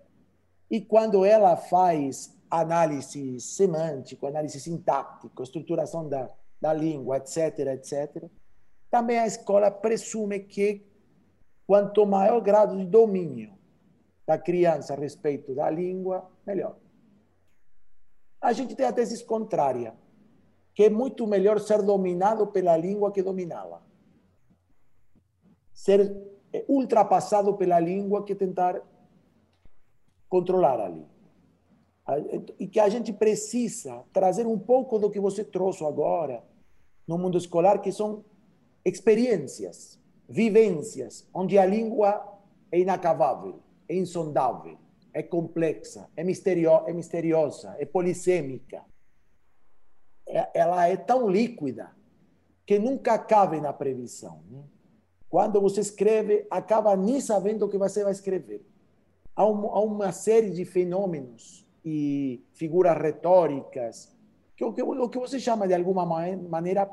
[0.69, 6.31] e quando ela faz análise semântico, análise sintático, estruturação da,
[6.61, 8.25] da língua, etc., etc.,
[8.91, 10.87] também a escola presume que
[11.67, 13.59] quanto maior grau de domínio
[14.27, 16.77] da criança a respeito da língua, melhor.
[18.41, 19.95] A gente tem a tese contrária,
[20.75, 23.83] que é muito melhor ser dominado pela língua que dominá-la.
[25.73, 26.17] Ser
[26.69, 28.81] ultrapassado pela língua que tentar
[30.29, 31.14] controlar a língua
[32.59, 36.45] e que a gente precisa trazer um pouco do que você trouxe agora
[37.07, 38.25] no mundo escolar, que são
[38.85, 39.99] experiências,
[40.29, 42.39] vivências, onde a língua
[42.71, 44.77] é inacavável, é insondável,
[45.15, 48.85] é complexa, é, misterio, é misteriosa, é polissêmica.
[50.27, 51.95] É, ela é tão líquida
[52.67, 54.43] que nunca cabe na previsão.
[54.51, 54.63] Né?
[55.31, 58.63] Quando você escreve, acaba nem sabendo o que você vai escrever.
[59.35, 64.17] Há, um, há uma série de fenômenos e figuras retóricas,
[64.57, 66.89] que que, o que você chama de alguma maneira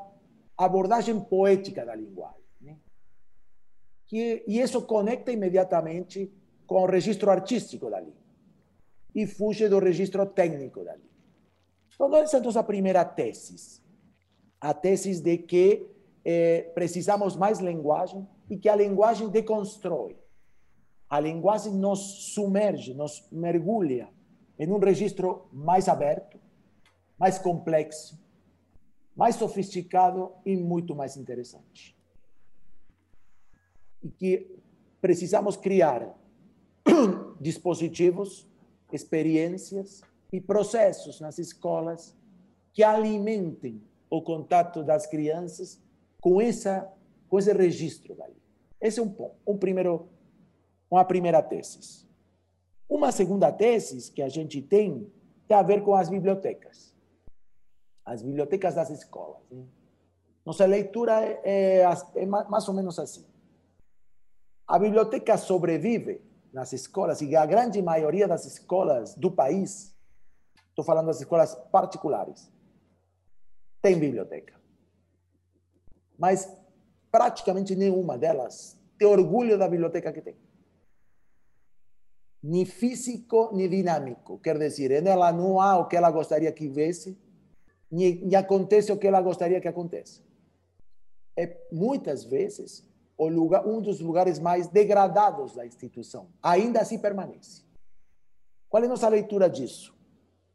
[0.56, 2.42] abordagem poética da linguagem.
[2.60, 2.76] Né?
[4.06, 6.30] Que, e isso conecta imediatamente
[6.66, 8.22] com o registro artístico da língua
[9.14, 11.10] e fuge do registro técnico da língua.
[11.94, 13.80] Então, essa é a nossa primeira tese.
[14.60, 15.86] A tese de que
[16.24, 20.16] eh, precisamos mais linguagem e que a linguagem deconstrói.
[21.08, 24.08] A linguagem nos sumerge, nos mergulha
[24.62, 26.38] em um registro mais aberto,
[27.18, 28.16] mais complexo,
[29.16, 31.96] mais sofisticado e muito mais interessante.
[34.00, 34.56] E que
[35.00, 36.16] precisamos criar
[37.40, 38.48] dispositivos,
[38.92, 40.00] experiências
[40.32, 42.16] e processos nas escolas
[42.72, 45.82] que alimentem o contato das crianças
[46.20, 46.88] com essa
[47.28, 48.36] com esse registro dali.
[48.80, 49.12] Esse é um
[49.44, 50.08] um primeiro,
[50.88, 52.11] uma primeira tese.
[52.92, 55.10] Uma segunda tese que a gente tem
[55.48, 56.94] tem a ver com as bibliotecas.
[58.04, 59.40] As bibliotecas das escolas.
[59.50, 59.64] Né?
[60.44, 61.86] Nossa leitura é, é,
[62.16, 63.24] é mais ou menos assim.
[64.68, 66.20] A biblioteca sobrevive
[66.52, 69.96] nas escolas e a grande maioria das escolas do país,
[70.68, 72.52] estou falando das escolas particulares,
[73.80, 74.54] tem biblioteca.
[76.18, 76.46] Mas
[77.10, 80.36] praticamente nenhuma delas tem orgulho da biblioteca que tem.
[82.42, 84.38] Nem físico, nem dinâmico.
[84.38, 87.16] Quer dizer, nela não há o que ela gostaria que visse,
[87.90, 90.22] nem, acontece o que ela gostaria que aconteça.
[91.36, 92.86] É, muitas vezes,
[93.16, 96.28] o lugar, um dos lugares mais degradados da instituição.
[96.42, 97.62] Ainda assim permanece.
[98.68, 99.94] Qual é a nossa leitura disso?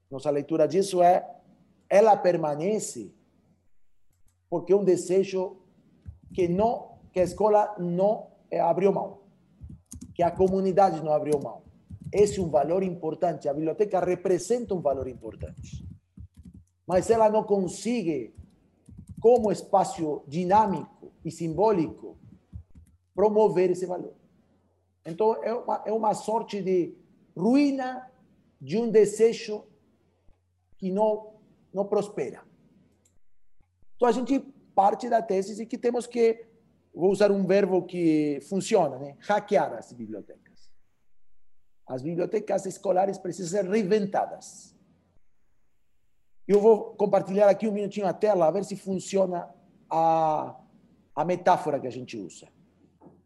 [0.09, 1.27] Nossa leitura disso é
[1.89, 3.13] ela permanece
[4.49, 5.57] porque é um desejo
[6.33, 8.27] que não que a escola não
[8.61, 9.19] abriu mão,
[10.13, 11.63] que a comunidade não abriu mão.
[12.11, 13.49] Esse é um valor importante.
[13.49, 15.85] A biblioteca representa um valor importante.
[16.85, 18.33] Mas ela não consegue,
[19.19, 22.17] como espaço dinâmico e simbólico,
[23.13, 24.13] promover esse valor.
[25.05, 26.95] Então, é uma, é uma sorte de
[27.35, 28.09] ruína
[28.59, 29.63] de um desejo
[30.77, 31.33] que não,
[31.73, 32.43] não prospera.
[33.95, 34.39] Então, a gente
[34.75, 36.45] parte da tese de que temos que,
[36.93, 39.17] vou usar um verbo que funciona, né?
[39.21, 40.46] hackear as bibliotecas.
[41.87, 44.75] As bibliotecas escolares precisam ser reinventadas.
[46.47, 49.49] Eu vou compartilhar aqui um minutinho a tela, a ver se funciona
[49.89, 50.55] a,
[51.15, 52.47] a metáfora que a gente usa.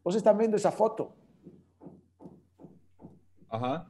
[0.04, 1.12] Vocês estão vendo essa foto?
[3.52, 3.86] Uhum.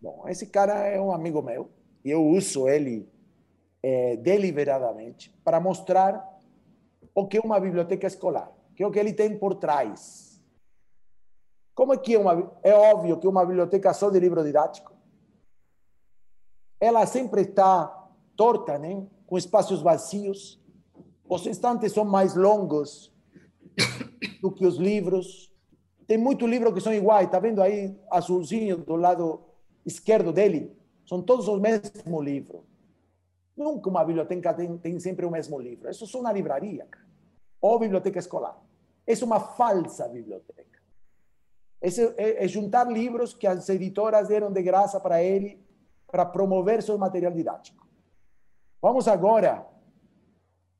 [0.00, 1.70] Bom, esse cara é um amigo meu
[2.04, 3.08] e eu uso ele
[3.82, 6.38] é, deliberadamente para mostrar
[7.14, 10.35] o que é uma biblioteca escolar, que é o que ele tem por trás.
[11.76, 12.50] Como é que é uma...
[12.64, 14.92] É óbvio que uma biblioteca só de livro didático,
[16.80, 19.06] ela sempre está torta, né?
[19.26, 20.60] com espaços vazios,
[21.28, 23.12] os estantes são mais longos
[24.40, 25.52] do que os livros,
[26.06, 29.40] tem muito livro que são iguais, tá vendo aí azulzinho do lado
[29.84, 30.74] esquerdo dele?
[31.04, 32.64] São todos o mesmo livro.
[33.56, 35.90] Nunca uma biblioteca tem, tem sempre o mesmo livro.
[35.90, 36.86] Isso é uma livraria,
[37.60, 38.56] ou biblioteca escolar.
[39.06, 40.65] Isso é uma falsa biblioteca.
[41.80, 45.64] Esse é, é juntar livros que as editoras deram de graça para ele
[46.06, 47.86] para promover seu material didático.
[48.80, 49.66] Vamos agora,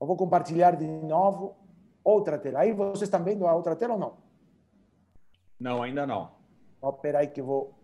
[0.00, 1.56] eu vou compartilhar de novo
[2.04, 2.60] outra tela.
[2.60, 4.16] Aí vocês estão vendo a outra tela ou não?
[5.58, 6.36] Não, ainda não.
[6.82, 7.74] Espera aí que eu vou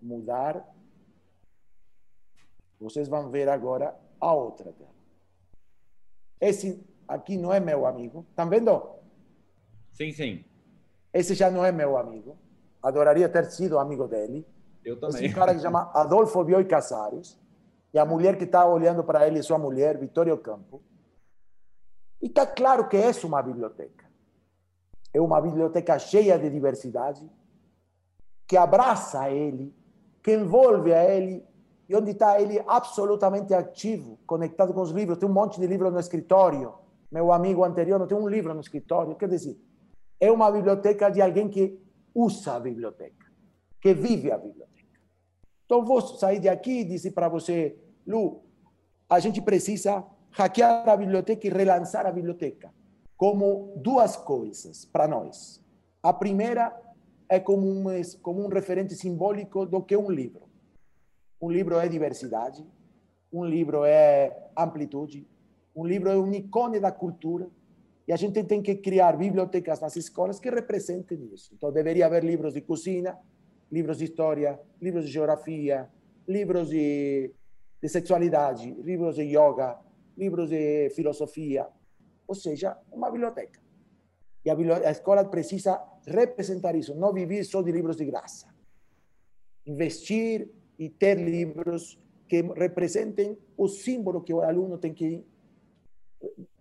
[0.00, 0.64] mudar.
[2.78, 4.92] Vocês vão ver agora a outra tela.
[6.40, 8.26] Esse aqui não é meu amigo.
[8.30, 8.96] Estão vendo?
[9.92, 10.44] Sim, sim.
[11.12, 12.36] Esse já não é meu amigo.
[12.82, 14.46] Adoraria ter sido amigo dele.
[14.84, 15.24] Eu também.
[15.24, 17.38] Esse cara que chama Adolfo Bioi Casares.
[17.94, 20.82] E a mulher que está olhando para ele sua mulher, Vitória Campo.
[22.20, 24.02] E está claro que é uma biblioteca
[25.12, 27.28] é uma biblioteca cheia de diversidade,
[28.46, 29.74] que abraça ele,
[30.22, 31.44] que envolve a ele,
[31.88, 35.18] e onde está ele absolutamente ativo, conectado com os livros.
[35.18, 36.72] Tem um monte de livros no escritório.
[37.10, 39.14] Meu amigo anterior não tem um livro no escritório.
[39.16, 39.58] Quer dizer,
[40.18, 41.78] é uma biblioteca de alguém que
[42.14, 43.26] usa a biblioteca,
[43.80, 44.72] que vive a biblioteca.
[45.64, 48.42] Então, vou sair de aqui e dizer para você, Lu,
[49.08, 52.72] a gente precisa hackear a biblioteca e relançar a biblioteca
[53.16, 55.62] como duas coisas para nós.
[56.02, 56.76] A primeira
[57.28, 57.84] é como um,
[58.20, 60.42] como um referente simbólico do que um livro.
[61.40, 62.66] Um livro é diversidade,
[63.32, 65.26] um livro é amplitude,
[65.74, 67.48] um livro é um ícone da cultura.
[68.12, 71.54] A gente tem que criar bibliotecas nas escolas que representem isso.
[71.54, 73.16] Então, deveria haver livros de cozinha,
[73.70, 75.88] livros de história, livros de geografia,
[76.28, 77.32] livros de,
[77.80, 79.78] de sexualidade, de yoga,
[80.16, 81.66] livros de filosofia,
[82.26, 83.60] ou seja, uma biblioteca.
[84.44, 88.52] E a, a escola precisa representar isso, não viver só de livros de graça.
[89.64, 91.98] Investir e ter livros
[92.28, 95.24] que representem o símbolo que o aluno tem que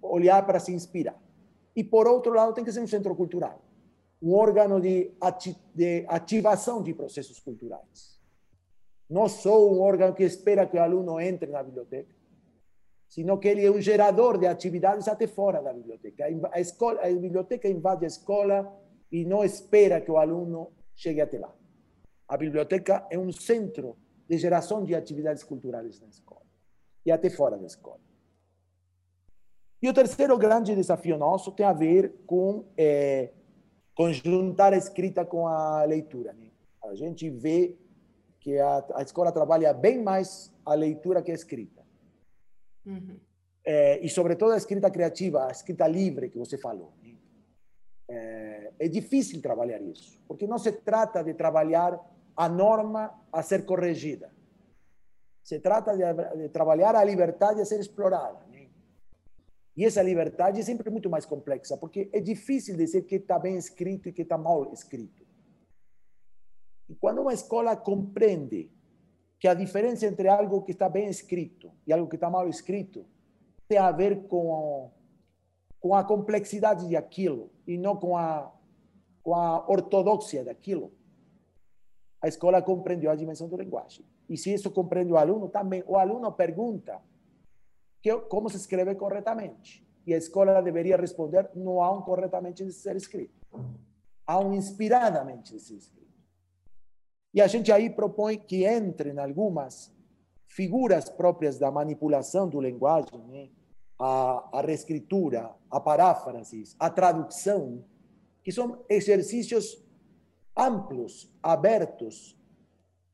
[0.01, 1.19] olhar para se inspirar.
[1.75, 3.61] E, por outro lado, tem que ser um centro cultural,
[4.21, 8.19] um órgão de, ati de ativação de processos culturais.
[9.09, 12.13] Não só um órgão que espera que o aluno entre na biblioteca,
[13.07, 16.25] sino que ele é um gerador de atividades até fora da biblioteca.
[16.53, 18.73] A, escola, a biblioteca invade a escola
[19.11, 21.53] e não espera que o aluno chegue até lá.
[22.25, 23.97] A biblioteca é um centro
[24.29, 26.45] de geração de atividades culturais na escola
[27.05, 27.99] e até fora da escola.
[29.81, 33.31] E o terceiro grande desafio nosso tem a ver com é,
[33.95, 36.33] conjuntar a escrita com a leitura.
[36.33, 36.51] Né?
[36.83, 37.75] A gente vê
[38.39, 41.81] que a, a escola trabalha bem mais a leitura que a escrita.
[42.85, 43.19] Uhum.
[43.65, 46.93] É, e, sobretudo, a escrita criativa, a escrita livre que você falou.
[47.01, 47.15] Né?
[48.07, 51.99] É, é difícil trabalhar isso, porque não se trata de trabalhar
[52.35, 54.31] a norma a ser corrigida.
[55.43, 56.03] Se trata de,
[56.37, 58.50] de trabalhar a liberdade a ser explorada.
[59.75, 63.55] E essa liberdade é sempre muito mais complexa, porque é difícil dizer que está bem
[63.55, 65.25] escrito e que está mal escrito.
[66.89, 68.69] E quando uma escola compreende
[69.39, 73.05] que a diferença entre algo que está bem escrito e algo que está mal escrito
[73.67, 74.91] tem a ver com,
[75.79, 78.53] com a complexidade de aquilo e não com a,
[79.23, 80.91] com a ortodoxia daquilo,
[82.21, 84.05] a escola compreendeu a dimensão do linguagem.
[84.29, 87.01] E se isso compreende o aluno, também o aluno pergunta
[88.01, 89.85] que, como se escreve corretamente.
[90.05, 93.33] E a escola deveria responder: não há um corretamente de ser escrito,
[94.25, 96.01] há um inspiradamente de ser escrito.
[97.33, 99.93] E a gente aí propõe que entrem algumas
[100.47, 103.49] figuras próprias da manipulação do linguagem, né?
[103.97, 107.85] a, a reescritura, a paráfrases, a tradução,
[108.43, 109.81] que são exercícios
[110.57, 112.37] amplos, abertos,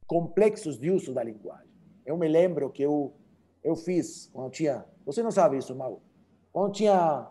[0.08, 1.68] complexos de uso da linguagem.
[2.06, 3.14] Eu me lembro que eu,
[3.68, 4.86] eu fiz, quando tinha.
[5.06, 6.02] Você não sabe isso, Mauro.
[6.54, 7.30] Quando tinha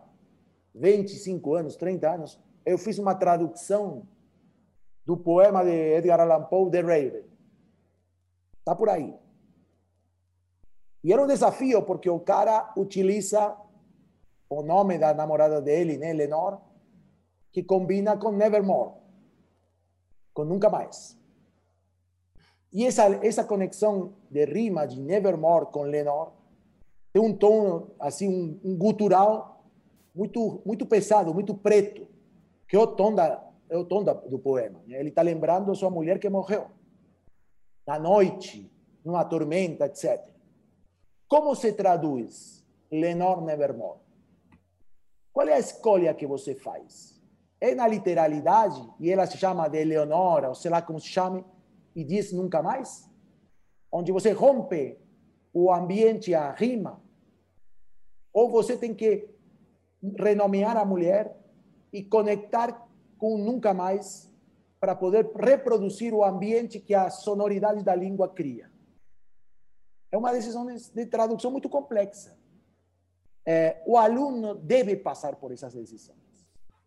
[0.75, 4.07] 25 anos, 30 anos, eu fiz uma tradução
[5.07, 7.25] do poema de Edgar Allan Poe, The Raven.
[8.59, 9.15] Está por aí.
[11.03, 13.57] E era um desafio, porque o cara utiliza
[14.51, 16.59] o nome da namorada dele, né, Lenore,
[17.51, 18.93] que combina com Nevermore,
[20.35, 21.19] com Nunca Mais.
[22.77, 26.29] E essa, essa conexão de rima de Nevermore com Lenore
[27.11, 29.65] tem um tom, assim, um, um gutural
[30.15, 32.07] muito, muito pesado, muito preto,
[32.69, 34.79] que é o tom da, é o tom do poema.
[34.89, 36.67] Ele está lembrando sua mulher que morreu
[37.87, 38.71] na noite,
[39.03, 40.23] numa tormenta, etc.
[41.27, 42.63] Como se traduz
[42.93, 44.01] Lenore Nevermore?
[45.33, 47.19] Qual é a escolha que você faz?
[47.59, 51.43] É na literalidade, e ela se chama de Eleonora, ou sei lá como se chame,
[51.97, 53.11] e diz nunca mais?
[53.91, 54.99] Onde você rompe
[55.51, 57.03] o ambiente, a rima?
[58.35, 59.31] Ou você tem que
[60.19, 61.35] renomear a mulher
[61.91, 62.87] e conectar
[63.17, 64.31] com nunca mais
[64.79, 68.71] para poder reproduzir o ambiente que a sonoridade da língua cria.
[70.13, 72.39] É uma decisão de, tradução muito complexa.
[73.47, 76.19] É, o aluno deve passar por essas decisões.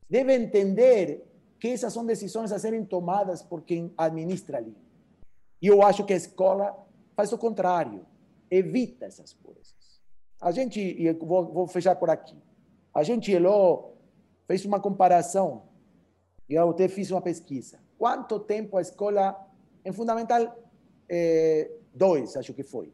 [0.07, 1.26] Deve entender
[1.60, 4.88] que essas são decisões a serem tomadas por quem administra a língua.
[5.62, 6.76] E eu acho que a escola
[7.16, 8.05] faz o contrário,
[8.49, 10.01] evita essas coisas.
[10.39, 12.38] A gente, e vou, vou fechar por aqui,
[12.93, 13.32] a gente,
[14.47, 15.64] fez uma comparação
[16.47, 17.80] e eu até fiz uma pesquisa.
[17.97, 19.47] Quanto tempo a escola,
[19.84, 20.57] em Fundamental
[21.93, 22.93] 2, eh, acho que foi,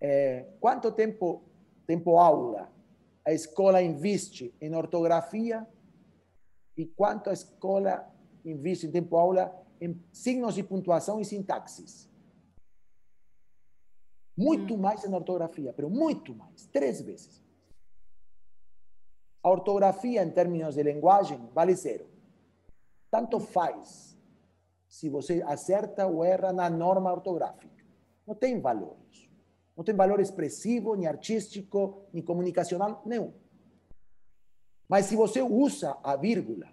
[0.00, 1.42] eh, quanto tempo,
[1.86, 2.70] tempo aula
[3.24, 5.66] a escola investe em ortografia
[6.76, 8.08] e quanto a escola
[8.44, 12.08] investe em tempo aula em signos de pontuação e sintaxes.
[14.36, 14.78] Muito hum.
[14.78, 17.42] mais em ortografia, pero muito mais, três vezes.
[19.42, 22.06] A ortografia, em termos de linguagem, vale zero.
[23.10, 24.16] Tanto faz
[24.86, 27.84] se você acerta ou erra na norma ortográfica.
[28.26, 29.30] Não tem valor isso.
[29.76, 33.32] Não tem valor expressivo, nem artístico, nem comunicacional, nenhum.
[34.86, 36.68] Mas se você usa a vírgula,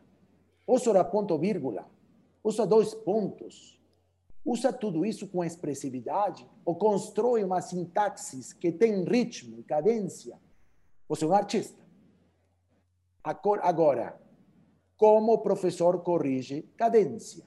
[0.67, 1.87] usa a ponto vírgula,
[2.47, 3.77] usa dois pontos,
[4.45, 10.39] usa tudo isso com expressividade, ou constrói uma sintaxe que tem ritmo e cadência,
[11.09, 11.85] você é um artista.
[13.23, 14.17] Agora,
[14.95, 17.45] como o professor corrige cadência.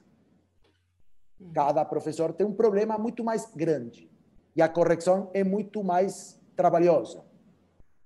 [1.53, 4.09] Cada professor tem um problema muito mais grande
[4.55, 7.25] e a correção é muito mais trabalhosa.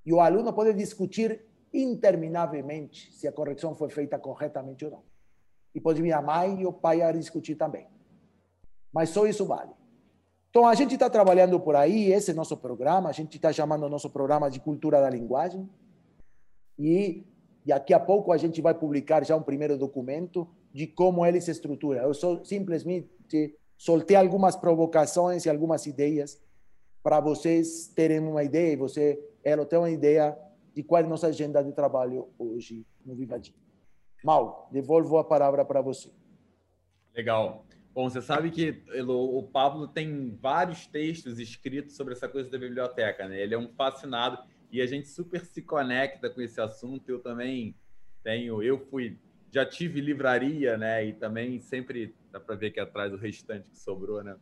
[0.06, 5.15] E o aluno pode discutir interminavelmente se a correção foi feita corretamente ou não.
[5.76, 7.86] E pode vir a mãe e o pai a discutir também.
[8.92, 9.72] Mas só isso vale.
[10.50, 13.90] Então, a gente está trabalhando por aí, esse é nosso programa, a gente está chamando
[13.90, 15.70] nosso programa de Cultura da Linguagem.
[16.80, 17.26] E
[17.66, 21.52] daqui a pouco a gente vai publicar já um primeiro documento de como ele se
[21.52, 22.04] estrutura.
[22.04, 26.42] Eu só simplesmente soltei algumas provocações e algumas ideias
[27.04, 30.38] para vocês terem uma ideia e você, ela uma ideia
[30.74, 33.54] de qual é a nossa agenda de trabalho hoje no Vivadim.
[34.26, 36.12] Mal, devolvo a palavra para você.
[37.16, 37.64] Legal.
[37.94, 43.28] Bom, você sabe que o Pablo tem vários textos escritos sobre essa coisa da biblioteca,
[43.28, 43.40] né?
[43.40, 44.40] Ele é um fascinado
[44.72, 47.08] e a gente super se conecta com esse assunto.
[47.08, 47.76] Eu também
[48.24, 49.20] tenho, eu fui,
[49.52, 51.06] já tive livraria, né?
[51.06, 54.36] E também sempre dá para ver aqui atrás o restante que sobrou, né?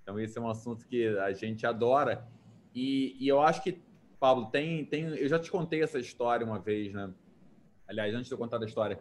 [0.00, 2.24] Então esse é um assunto que a gente adora.
[2.72, 3.82] E, e eu acho que
[4.20, 7.12] Pablo tem, tem, eu já te contei essa história uma vez, né?
[7.86, 8.98] Aliás, antes de eu contar a história,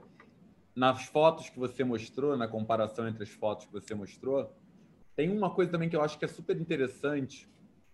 [0.75, 4.51] nas fotos que você mostrou, na comparação entre as fotos que você mostrou,
[5.15, 7.47] tem uma coisa também que eu acho que é super interessante,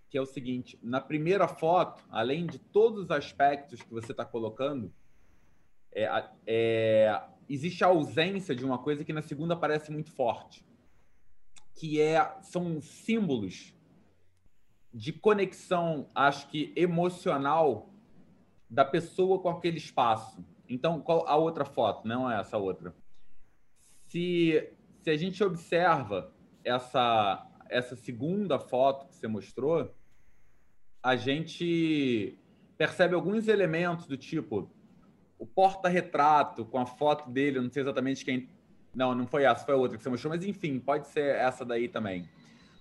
[0.10, 4.26] que é o seguinte: na primeira foto, além de todos os aspectos que você está
[4.26, 4.94] colocando,
[5.92, 10.66] é, é, existe a ausência de uma coisa que na segunda parece muito forte,
[11.76, 13.74] que é são símbolos
[14.94, 17.90] de conexão, acho que emocional
[18.70, 20.44] da pessoa com aquele espaço.
[20.70, 22.08] Então, qual a outra foto?
[22.08, 22.96] Não é essa outra.
[24.08, 26.32] Se, se a gente observa
[26.64, 29.94] essa, essa segunda foto que você mostrou,
[31.02, 32.38] a gente
[32.78, 34.72] percebe alguns elementos do tipo
[35.40, 38.50] o porta-retrato com a foto dele, não sei exatamente quem.
[38.94, 41.88] Não, não foi essa, foi outra que você mostrou, mas enfim, pode ser essa daí
[41.88, 42.30] também.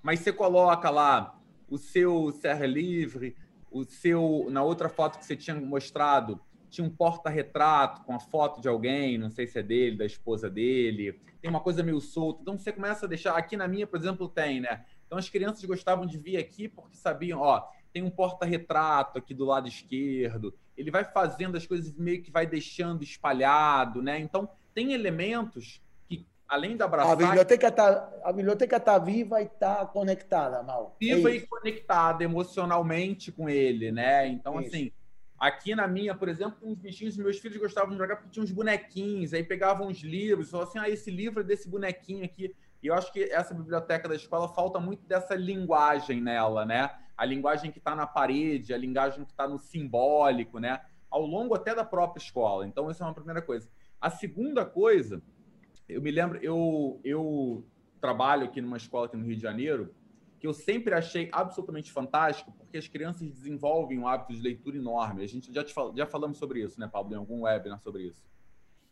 [0.03, 3.37] Mas você coloca lá o seu Serra Livre,
[3.71, 4.49] o seu.
[4.51, 9.19] Na outra foto que você tinha mostrado, tinha um porta-retrato com a foto de alguém,
[9.19, 12.43] não sei se é dele, da esposa dele, tem uma coisa meio solta.
[12.43, 13.37] Então você começa a deixar.
[13.37, 14.85] Aqui na minha, por exemplo, tem, né?
[15.07, 19.45] Então as crianças gostavam de vir aqui porque sabiam, ó, tem um porta-retrato aqui do
[19.45, 20.55] lado esquerdo.
[20.77, 24.19] Ele vai fazendo as coisas meio que vai deixando espalhado, né?
[24.19, 27.13] Então tem elementos que, além da abraçar...
[27.13, 30.97] A biblioteca está a biblioteca tá viva e está conectada, Mal.
[31.01, 34.29] Viva é e conectada emocionalmente com ele, né?
[34.29, 34.93] Então, assim
[35.39, 38.51] Aqui na minha, por exemplo, uns bichinhos, meus filhos gostavam de jogar porque tinha uns
[38.51, 42.55] bonequinhos, aí pegavam uns livros, falavam assim, ah, esse livro é desse bonequinho aqui.
[42.83, 46.91] E eu acho que essa biblioteca da escola falta muito dessa linguagem nela, né?
[47.17, 50.81] A linguagem que está na parede, a linguagem que está no simbólico, né?
[51.11, 52.67] Ao longo até da própria escola.
[52.67, 53.69] Então, essa é uma primeira coisa.
[54.01, 55.23] A segunda coisa,
[55.89, 57.65] eu me lembro, eu, eu
[58.01, 59.95] trabalho aqui numa escola aqui no Rio de Janeiro,
[60.39, 65.23] que eu sempre achei absolutamente fantástico, porque as crianças desenvolvem um hábito de leitura enorme.
[65.23, 65.95] A gente já, fal...
[65.97, 68.23] já falamos sobre isso, né, Pablo, em algum webinar sobre isso.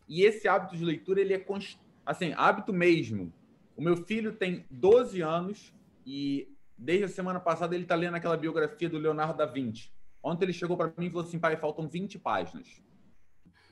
[0.09, 1.79] E esse hábito de leitura, ele é const...
[2.05, 3.33] assim, hábito mesmo.
[3.77, 5.73] O meu filho tem 12 anos
[6.05, 9.91] e desde a semana passada ele está lendo aquela biografia do Leonardo da Vinci.
[10.23, 12.83] Ontem ele chegou para mim e falou assim, pai, faltam 20 páginas.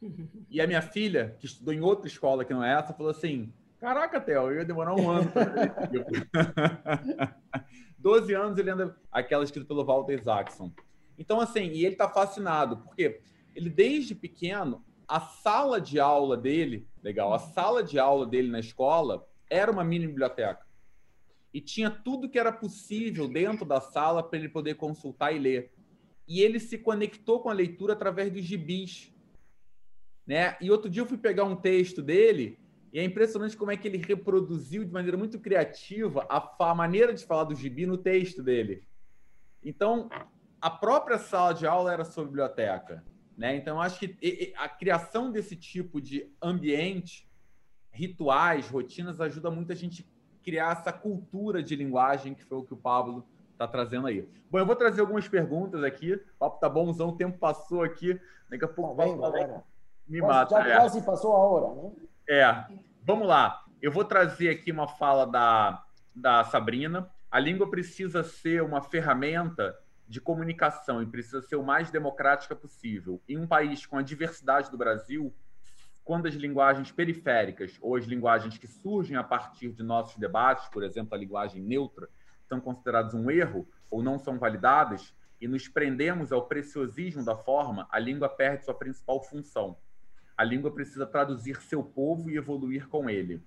[0.51, 3.51] E a minha filha, que estudou em outra escola que não é essa, falou assim,
[3.81, 5.75] Caraca, Theo, eu ia demorar um ano para ler
[7.99, 10.71] 12 anos ele anda aquela escrita pelo Walter Isaacson.
[11.19, 13.21] Então, assim, e ele está fascinado, porque
[13.55, 18.61] ele, desde pequeno, a sala de aula dele, legal, a sala de aula dele na
[18.61, 20.67] escola era uma mini biblioteca.
[21.53, 25.73] E tinha tudo que era possível dentro da sala para ele poder consultar e ler.
[26.27, 29.15] E ele se conectou com a leitura através dos gibis.
[30.27, 30.57] Né?
[30.61, 32.59] E outro dia eu fui pegar um texto dele
[32.95, 37.13] e é impressionante como é que ele reproduziu de maneira muito criativa a, a maneira
[37.13, 38.87] de falar do gibi no texto dele.
[39.65, 40.09] Então,
[40.61, 43.05] a própria sala de aula era sua biblioteca.
[43.37, 43.57] Né?
[43.57, 47.29] Então, acho que a criação desse tipo de ambiente,
[47.91, 50.09] rituais, rotinas, ajuda muito a gente
[50.45, 54.29] criar essa cultura de linguagem, que foi o que o Pablo está trazendo aí.
[54.49, 56.15] Bom, eu vou trazer algumas perguntas aqui.
[56.15, 58.21] O papo tá bonzão, o tempo passou aqui.
[58.49, 59.21] Daqui a pouco vendo,
[60.07, 60.55] me mata.
[60.55, 60.77] Já é.
[60.77, 61.93] quase passou a hora, né?
[62.29, 62.65] É,
[63.03, 63.65] vamos lá.
[63.83, 67.11] Eu vou trazer aqui uma fala da, da Sabrina.
[67.31, 73.21] A língua precisa ser uma ferramenta de comunicação e precisa ser o mais democrática possível.
[73.29, 75.35] Em um país com a diversidade do Brasil,
[76.03, 80.83] quando as linguagens periféricas ou as linguagens que surgem a partir de nossos debates, por
[80.83, 82.09] exemplo, a linguagem neutra,
[82.47, 87.87] são consideradas um erro ou não são validadas, e nos prendemos ao preciosismo da forma,
[87.91, 89.77] a língua perde sua principal função,
[90.37, 93.43] a língua precisa traduzir seu povo e evoluir com ele.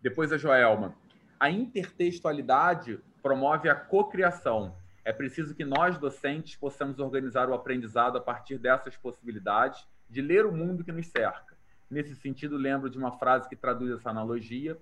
[0.00, 0.94] Depois a Joelma.
[1.38, 4.76] A intertextualidade promove a cocriação.
[5.04, 10.46] É preciso que nós, docentes, possamos organizar o aprendizado a partir dessas possibilidades de ler
[10.46, 11.56] o mundo que nos cerca.
[11.90, 14.80] Nesse sentido, lembro de uma frase que traduz essa analogia.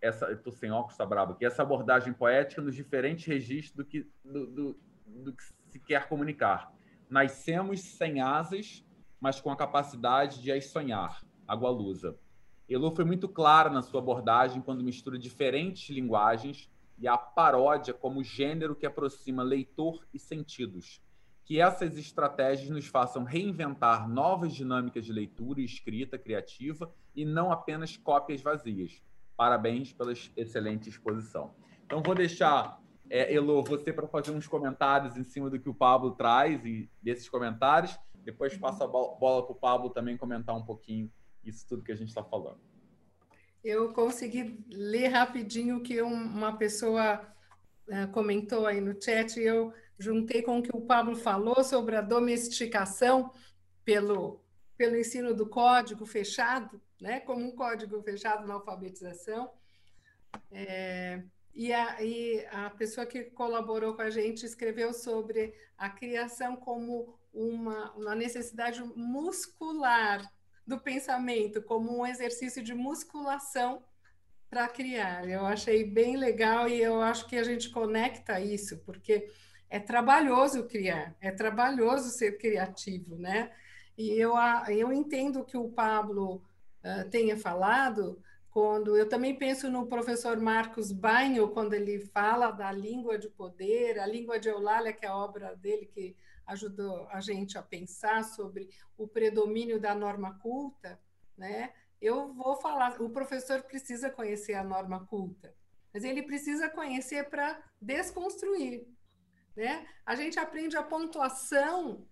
[0.00, 1.44] Essa, estou sem óculos, está bravo aqui.
[1.44, 6.72] Essa abordagem poética nos diferentes registros do que, do, do, do que se quer comunicar.
[7.10, 8.84] Nascemos sem asas
[9.20, 11.22] mas com a capacidade de as sonhar.
[11.46, 12.18] Água Lusa.
[12.68, 18.22] Elu foi muito clara na sua abordagem quando mistura diferentes linguagens e a paródia como
[18.22, 21.00] gênero que aproxima leitor e sentidos.
[21.44, 27.50] Que essas estratégias nos façam reinventar novas dinâmicas de leitura e escrita criativa e não
[27.50, 29.02] apenas cópias vazias.
[29.34, 31.54] Parabéns pela excelente exposição.
[31.86, 35.74] Então, vou deixar, é, Elo, você para fazer uns comentários em cima do que o
[35.74, 37.98] Pablo traz e desses comentários.
[38.28, 38.60] Depois uhum.
[38.60, 41.10] passa a bola para o Pablo também comentar um pouquinho
[41.42, 42.60] isso tudo que a gente está falando.
[43.64, 47.26] Eu consegui ler rapidinho o que uma pessoa
[47.88, 51.96] eh, comentou aí no chat e eu juntei com o que o Pablo falou sobre
[51.96, 53.32] a domesticação
[53.82, 54.44] pelo,
[54.76, 57.20] pelo ensino do código fechado, né?
[57.20, 59.50] como um código fechado na alfabetização.
[60.52, 61.22] É,
[61.54, 67.17] e, a, e a pessoa que colaborou com a gente escreveu sobre a criação como
[67.32, 70.30] uma, uma necessidade muscular
[70.66, 73.82] do pensamento, como um exercício de musculação
[74.50, 75.28] para criar.
[75.28, 79.30] Eu achei bem legal e eu acho que a gente conecta isso, porque
[79.70, 83.52] é trabalhoso criar, é trabalhoso ser criativo, né?
[83.96, 84.34] E eu,
[84.68, 86.42] eu entendo que o Pablo
[86.84, 92.72] uh, tenha falado, quando eu também penso no professor Marcos Bainho, quando ele fala da
[92.72, 96.16] língua de poder, a língua de Eulália, que é a obra dele que
[96.48, 100.98] ajudou a gente a pensar sobre o predomínio da norma culta,
[101.36, 101.72] né?
[102.00, 105.54] Eu vou falar, o professor precisa conhecer a norma culta,
[105.92, 108.86] mas ele precisa conhecer para desconstruir,
[109.54, 109.86] né?
[110.06, 112.06] A gente aprende a pontuação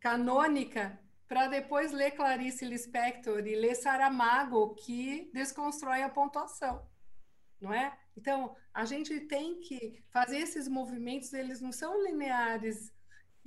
[0.00, 0.98] canônica
[1.28, 6.88] para depois ler Clarice Lispector e ler Saramago, que desconstrói a pontuação,
[7.60, 7.96] não é?
[8.16, 12.92] Então, a gente tem que fazer esses movimentos, eles não são lineares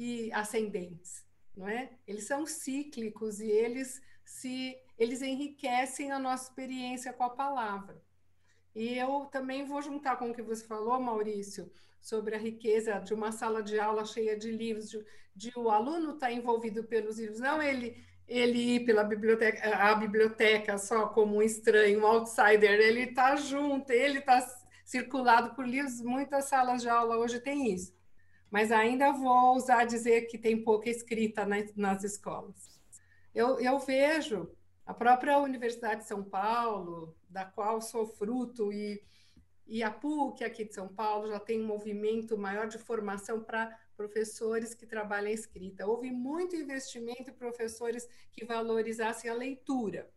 [0.01, 1.23] e ascendentes,
[1.55, 1.91] não é?
[2.07, 8.01] Eles são cíclicos e eles se eles enriquecem a nossa experiência com a palavra.
[8.73, 11.71] E eu também vou juntar com o que você falou, Maurício,
[12.01, 16.15] sobre a riqueza de uma sala de aula cheia de livros, de, de o aluno
[16.15, 21.35] estar tá envolvido pelos livros, não ele ele ir pela biblioteca, a biblioteca só como
[21.35, 24.39] um estranho, um outsider, ele está junto, ele está
[24.85, 27.93] circulado por livros, muitas salas de aula hoje tem isso.
[28.51, 32.79] Mas ainda vou usar dizer que tem pouca escrita nas, nas escolas.
[33.33, 34.51] Eu, eu vejo
[34.85, 39.01] a própria Universidade de São Paulo, da qual sou fruto, e,
[39.65, 43.73] e a PUC aqui de São Paulo já tem um movimento maior de formação para
[43.95, 45.87] professores que trabalham escrita.
[45.87, 50.09] Houve muito investimento em professores que valorizassem a leitura.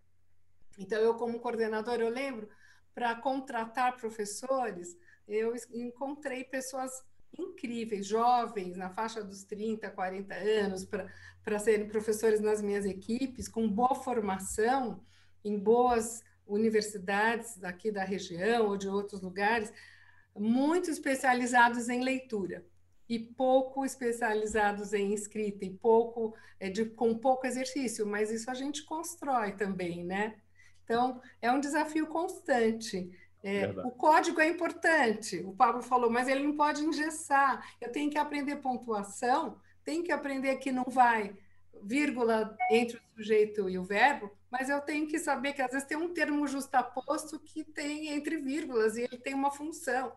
[0.76, 2.48] Então, eu, como coordenadora, eu lembro,
[2.92, 4.96] para contratar professores,
[5.28, 6.90] eu encontrei pessoas
[7.38, 13.68] incríveis, jovens, na faixa dos 30, 40 anos, para serem professores nas minhas equipes, com
[13.68, 15.02] boa formação,
[15.44, 19.72] em boas universidades aqui da região ou de outros lugares,
[20.36, 22.64] muito especializados em leitura
[23.08, 28.54] e pouco especializados em escrita e pouco é, de, com pouco exercício, mas isso a
[28.54, 30.36] gente constrói também, né?
[30.84, 33.10] Então é um desafio constante.
[33.46, 37.62] É, o código é importante, o Pablo falou, mas ele não pode engessar.
[37.78, 41.36] Eu tenho que aprender pontuação, tenho que aprender que não vai
[41.82, 45.86] vírgula entre o sujeito e o verbo, mas eu tenho que saber que às vezes
[45.86, 50.14] tem um termo justaposto que tem entre vírgulas e ele tem uma função.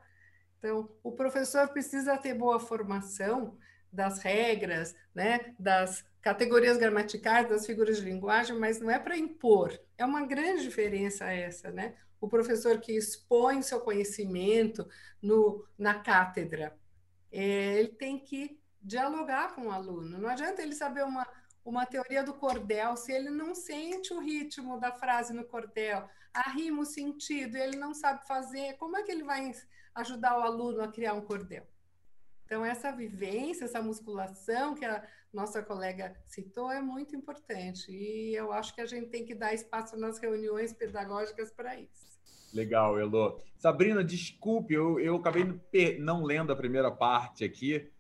[0.58, 3.58] Então, o professor precisa ter boa formação
[3.92, 9.78] das regras, né, das categorias gramaticais, das figuras de linguagem, mas não é para impor.
[9.98, 11.96] É uma grande diferença essa, né?
[12.20, 14.88] O professor que expõe seu conhecimento
[15.22, 16.78] no, na cátedra,
[17.32, 20.18] é, ele tem que dialogar com o aluno.
[20.18, 21.28] Não adianta ele saber uma,
[21.64, 26.50] uma teoria do cordel se ele não sente o ritmo da frase no cordel, a
[26.52, 28.78] rima, o sentido, ele não sabe fazer.
[28.78, 29.52] Como é que ele vai
[29.98, 31.66] ajudar o aluno a criar um cordel.
[32.46, 37.92] Então, essa vivência, essa musculação que a nossa colega citou é muito importante.
[37.92, 42.08] E eu acho que a gente tem que dar espaço nas reuniões pedagógicas para isso.
[42.54, 43.42] Legal, Elo.
[43.58, 45.60] Sabrina, desculpe, eu, eu acabei
[46.00, 47.92] não lendo a primeira parte aqui.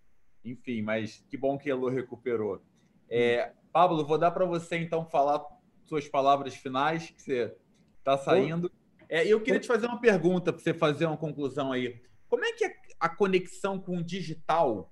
[0.43, 2.61] Enfim, mas que bom que Elo recuperou.
[3.09, 5.43] É, Pablo, vou dar para você então falar
[5.85, 7.55] suas palavras finais, que você
[7.99, 8.71] está saindo.
[9.09, 12.01] É, eu queria te fazer uma pergunta para você fazer uma conclusão aí.
[12.27, 12.69] Como é que
[12.99, 14.91] a conexão com o digital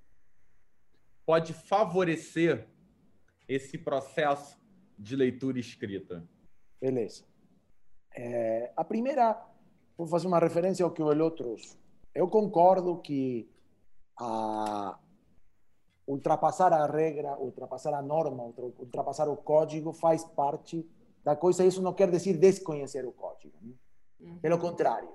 [1.26, 2.68] pode favorecer
[3.48, 4.56] esse processo
[4.96, 6.26] de leitura escrita?
[6.80, 7.24] Beleza.
[8.14, 9.38] É, a primeira,
[9.98, 11.76] vou fazer uma referência ao que o Elô trouxe.
[12.14, 13.50] Eu concordo que
[14.18, 14.98] a
[16.06, 18.44] ultrapassar a regra, ultrapassar a norma,
[18.78, 20.88] ultrapassar o código faz parte
[21.24, 21.64] da coisa.
[21.64, 23.54] Isso não quer dizer desconhecer o código.
[23.60, 23.74] Né?
[24.40, 25.08] Pelo contrário,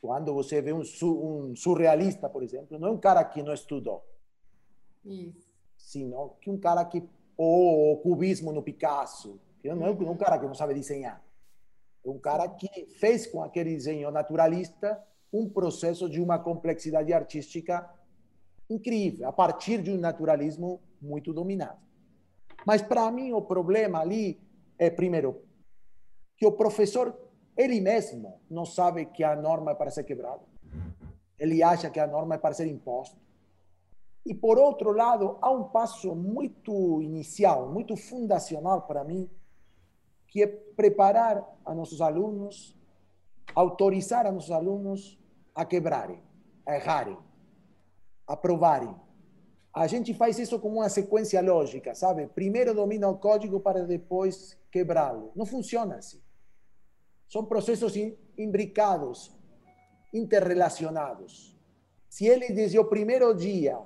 [0.00, 4.04] quando você vê um, um, surrealista, por exemplo, não é um cara que não estudou,
[5.04, 5.52] Isso.
[5.76, 7.02] sino que um cara que
[7.36, 11.22] ou o cubismo no Picasso, que não é um cara que não sabe desenhar,
[12.04, 15.02] é um cara que fez com aquele desenho naturalista
[15.32, 17.90] um processo de uma complexidade artística
[18.70, 21.78] incrível, a partir de um naturalismo muito dominado.
[22.64, 24.40] Mas para mim o problema ali
[24.78, 25.42] é primeiro
[26.36, 27.18] que o professor
[27.56, 30.42] ele mesmo não sabe que a norma é para ser quebrada.
[31.38, 33.16] Ele acha que a norma é para ser imposta.
[34.26, 39.28] E, por outro lado, há um passo muito inicial, muito fundacional para mim,
[40.28, 42.74] que é preparar a nossos alunos,
[43.54, 45.18] autorizar a nossos alunos
[45.54, 46.22] a quebrarem,
[46.66, 47.18] a errarem,
[48.26, 48.94] a provarem.
[49.72, 52.26] A gente faz isso como uma sequência lógica, sabe?
[52.28, 55.32] Primeiro domina o código para depois quebrá-lo.
[55.36, 56.22] Não funciona assim.
[57.28, 57.94] São processos
[58.38, 59.36] imbricados,
[60.12, 61.58] interrelacionados.
[62.08, 63.78] Se ele desde o primeiro dia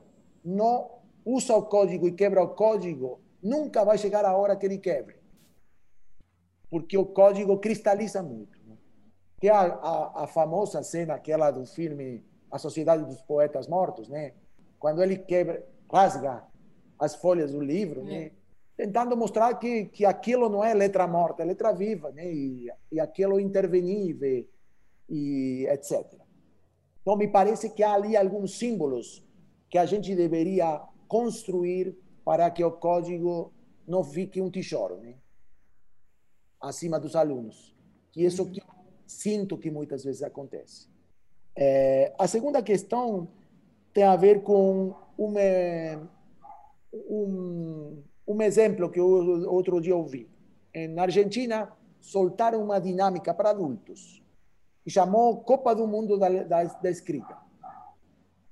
[0.48, 0.90] não
[1.24, 5.16] usa o código e quebra o código, nunca vai chegar a hora que ele quebre.
[6.70, 8.58] Porque o código cristaliza muito.
[8.66, 8.76] Né?
[9.38, 14.32] Que a, a, a, famosa cena, aquela do filme A Sociedade dos Poetas Mortos, né?
[14.78, 16.44] Quando ele quebra, rasga
[16.98, 18.24] as folhas do livro, né?
[18.24, 18.32] É.
[18.76, 22.30] tentando mostrar que, que aquilo não é letra morta, é letra viva, né?
[22.32, 24.46] e, e aquilo intervenível,
[25.08, 26.06] e etc.
[27.02, 29.27] Então, me parece que há ali alguns símbolos
[29.68, 33.52] que a gente deveria construir para que o código
[33.86, 35.14] não fique um tijolo, né?
[36.60, 37.74] acima dos alunos.
[38.10, 38.62] Que isso que
[39.06, 40.88] sinto que muitas vezes acontece.
[41.56, 43.28] É, a segunda questão
[43.92, 45.40] tem a ver com uma,
[46.92, 49.06] um, um exemplo que eu
[49.50, 50.28] outro dia ouvi.
[50.90, 54.22] Na Argentina, soltaram uma dinâmica para adultos
[54.84, 57.36] que chamou Copa do Mundo da, da, da Escrita.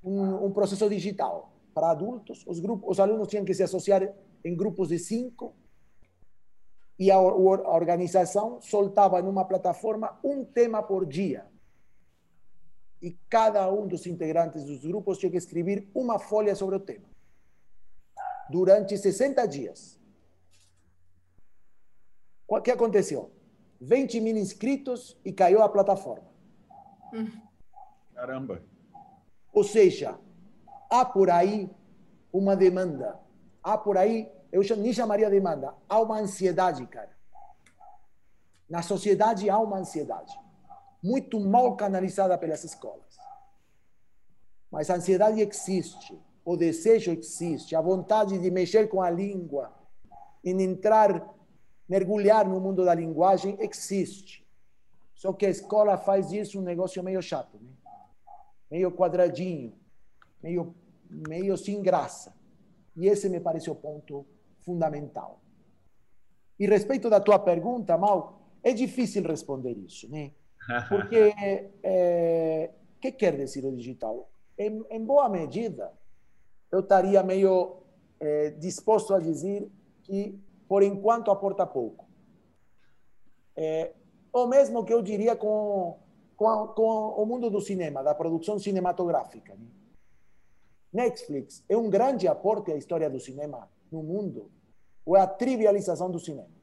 [0.07, 2.45] Um, um, processo digital para adultos.
[2.47, 4.09] Os, grupos, os alunos tinham que se associar
[4.45, 5.53] em grupos de cinco
[6.97, 11.45] e a, a organização soltava numa plataforma um tema por dia
[13.03, 17.09] e cada um dos integrantes dos grupos tinha que escrever uma folha sobre o tema
[18.49, 19.99] durante 60 dias.
[22.47, 23.33] O que aconteceu?
[23.81, 26.29] 20 mil inscritos e caiu a plataforma.
[28.15, 28.63] Caramba!
[29.57, 30.19] Ou seja,
[30.91, 31.71] há por aí
[32.31, 33.19] uma demanda.
[33.63, 37.17] Há por aí, eu nem chamaria demanda, há uma ansiedade, cara.
[38.69, 40.39] Na sociedade há uma ansiedade
[41.03, 43.17] muito mal canalizada pelas escolas.
[44.71, 49.73] Mas a ansiedade existe, o desejo existe, a vontade de mexer com a língua,
[50.45, 51.35] em entrar,
[51.89, 54.47] mergulhar no mundo da linguagem existe.
[55.15, 57.76] Só que a escola faz isso um negócio meio chato, né?
[58.71, 59.73] Meio quadradinho,
[60.43, 60.75] meio,
[61.09, 62.35] meio sem graça.
[62.97, 64.27] E esse me parece o ponto
[64.61, 65.41] fundamental.
[66.59, 70.33] E respeito da tua pergunta, Mal, é difícil responder isso, né?
[70.89, 71.35] Porque
[71.83, 74.29] é, que quer dizer o digital?
[74.59, 75.93] Em, em boa medida,
[76.73, 77.83] eu estaria meio
[78.19, 79.71] é, disposto a dizer
[80.03, 80.39] que,
[80.69, 82.07] por enquanto, aporta pouco.
[83.55, 83.93] É,
[84.33, 85.99] ou mesmo que eu diria com,
[86.37, 89.57] com, com o mundo do cinema, da produção cinematográfica.
[90.93, 94.51] Netflix é um grande aporte à história do cinema no mundo,
[95.05, 96.57] ou é a trivialização do cinema?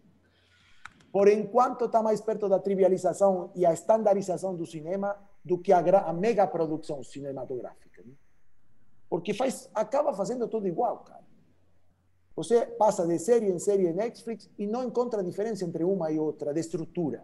[1.13, 5.15] por enquanto está mais perto da trivialização e a estandarização do cinema
[5.45, 8.01] do que a, a mega produção cinematográfica.
[8.03, 8.13] Né?
[9.07, 11.21] Porque faz, acaba fazendo tudo igual, cara.
[12.35, 16.17] Você passa de série em série em Netflix e não encontra diferença entre uma e
[16.17, 17.23] outra de estrutura.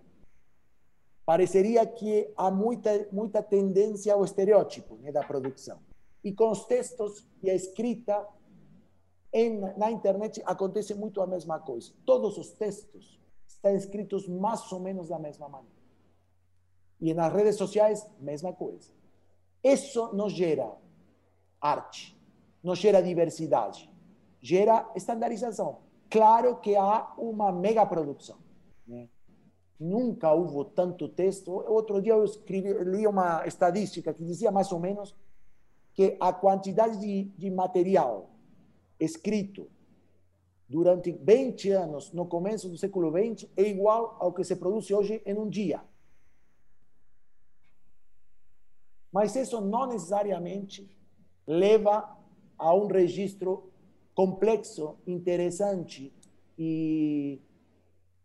[1.29, 5.77] Pareceria que há muita, muita tendência ao estereótipo né, da produção.
[6.23, 8.27] E com os textos e a escrita
[9.31, 11.93] em, na internet acontece muito a mesma coisa.
[12.03, 15.77] Todos os textos estão escritos mais ou menos da mesma maneira.
[16.99, 18.91] E nas redes sociais, mesma coisa.
[19.63, 20.75] Isso não gera
[21.61, 22.19] arte,
[22.63, 23.87] não gera diversidade,
[24.41, 25.77] gera estandarização.
[26.09, 28.39] Claro que há uma mega produção.
[28.87, 29.07] Né?
[29.79, 31.51] Nunca houve tanto texto.
[31.51, 35.15] Outro dia eu escrevi, li uma estatística que dizia mais ou menos
[35.93, 38.29] que a quantidade de, de material
[38.99, 39.69] escrito
[40.67, 45.21] durante 20 anos, no começo do século XX, é igual ao que se produz hoje
[45.25, 45.81] em um dia.
[49.11, 50.87] Mas isso não necessariamente
[51.47, 52.15] leva
[52.57, 53.71] a um registro
[54.13, 56.13] complexo, interessante
[56.57, 57.41] e,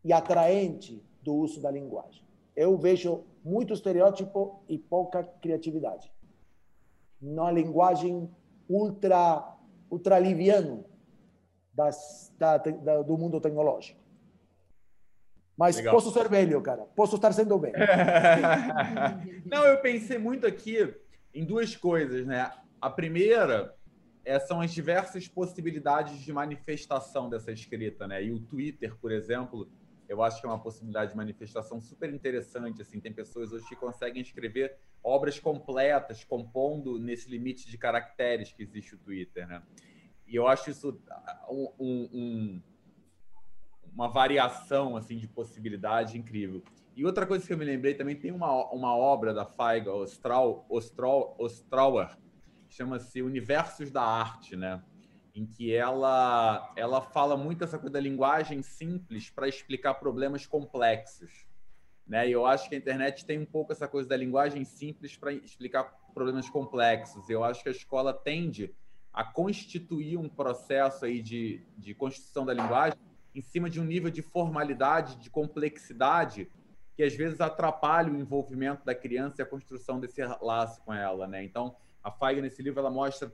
[0.05, 2.23] e atraente do uso da linguagem.
[2.55, 6.13] Eu vejo muito estereótipo e pouca criatividade.
[7.21, 8.31] Na linguagem
[8.69, 9.57] ultra,
[9.91, 10.85] ultra liviano,
[11.73, 13.99] das, da, da, do mundo tecnológico.
[15.57, 15.95] Mas Legal.
[15.95, 16.85] posso ser velho, cara.
[16.97, 17.75] Posso estar sendo velho.
[19.45, 20.95] Não, eu pensei muito aqui
[21.33, 22.51] em duas coisas, né?
[22.81, 23.75] A primeira
[24.25, 28.25] é, são as diversas possibilidades de manifestação dessa escrita, né?
[28.25, 29.69] E o Twitter, por exemplo,
[30.09, 32.83] eu acho que é uma possibilidade de manifestação super interessante.
[32.83, 38.63] Assim, tem pessoas hoje que conseguem escrever obras completas, compondo nesse limite de caracteres que
[38.63, 39.63] existe o Twitter, né?
[40.27, 40.99] E eu acho isso
[41.49, 42.63] um, um,
[43.95, 46.63] uma variação assim de possibilidade incrível.
[46.97, 52.17] E outra coisa que eu me lembrei também tem uma, uma obra da Feiga Ostrauer,
[52.69, 54.83] chama-se Universos da Arte, né?
[55.35, 61.47] Em que ela ela fala muito essa coisa da linguagem simples para explicar problemas complexos,
[62.07, 62.29] né?
[62.29, 65.33] E eu acho que a internet tem um pouco essa coisa da linguagem simples para
[65.33, 67.29] explicar problemas complexos.
[67.29, 68.73] Eu acho que a escola tende
[69.13, 72.99] a constituir um processo aí de, de construção da linguagem
[73.35, 76.49] em cima de um nível de formalidade, de complexidade
[76.97, 81.27] que às vezes atrapalha o envolvimento da criança e a construção desse laço com ela,
[81.27, 81.43] né?
[81.43, 83.33] Então, a Feiga nesse livro ela mostra,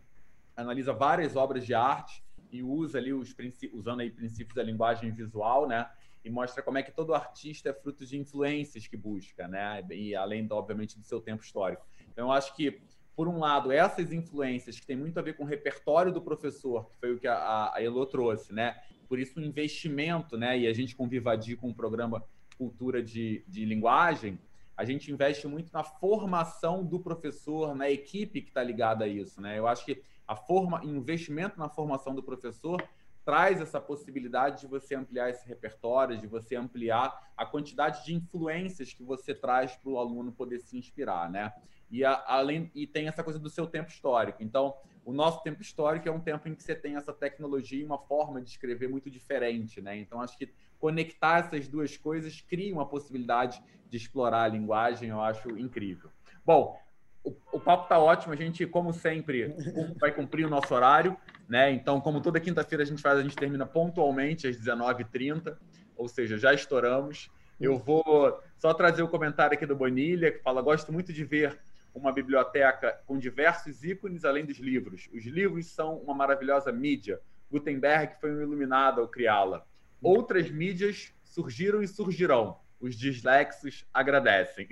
[0.60, 3.34] analisa várias obras de arte e usa ali os
[3.72, 5.88] usando aí princípios da linguagem visual, né?
[6.24, 9.84] E mostra como é que todo artista é fruto de influências que busca, né?
[9.90, 11.86] E além, obviamente, do seu tempo histórico.
[12.08, 12.80] Então, eu acho que
[13.16, 16.88] por um lado, essas influências que tem muito a ver com o repertório do professor,
[16.88, 18.80] que foi o que a, a Elo trouxe, né?
[19.08, 20.58] Por isso, o investimento, né?
[20.58, 22.24] E a gente com com o programa
[22.56, 24.38] cultura de, de linguagem,
[24.76, 29.38] a gente investe muito na formação do professor, na equipe que está ligada a isso.
[29.38, 29.58] Né?
[29.58, 32.80] Eu acho que a forma, investimento na formação do professor
[33.24, 38.94] traz essa possibilidade de você ampliar esse repertório, de você ampliar a quantidade de influências
[38.94, 41.52] que você traz para o aluno poder se inspirar, né?
[41.90, 44.40] E a, além e tem essa coisa do seu tempo histórico.
[44.40, 47.84] Então, o nosso tempo histórico é um tempo em que você tem essa tecnologia e
[47.84, 49.98] uma forma de escrever muito diferente, né?
[49.98, 55.20] Então, acho que conectar essas duas coisas cria uma possibilidade de explorar a linguagem, eu
[55.20, 56.08] acho incrível.
[56.46, 56.78] Bom,
[57.24, 59.54] o, papo está ótimo, a gente, como sempre,
[60.00, 61.16] vai cumprir o nosso horário,
[61.48, 61.70] né?
[61.70, 65.56] Então, como toda quinta-feira a gente faz, a gente termina pontualmente às 19h30,
[65.96, 67.30] ou seja, já estouramos.
[67.60, 71.60] Eu vou só trazer o comentário aqui do Bonilha, que fala: gosto muito de ver
[71.94, 75.08] uma biblioteca com diversos ícones além dos livros.
[75.12, 77.20] Os livros são uma maravilhosa mídia.
[77.50, 79.66] Gutenberg foi um iluminado ao criá-la.
[80.00, 82.58] Outras mídias surgiram e surgirão.
[82.80, 84.66] Os dislexos agradecem.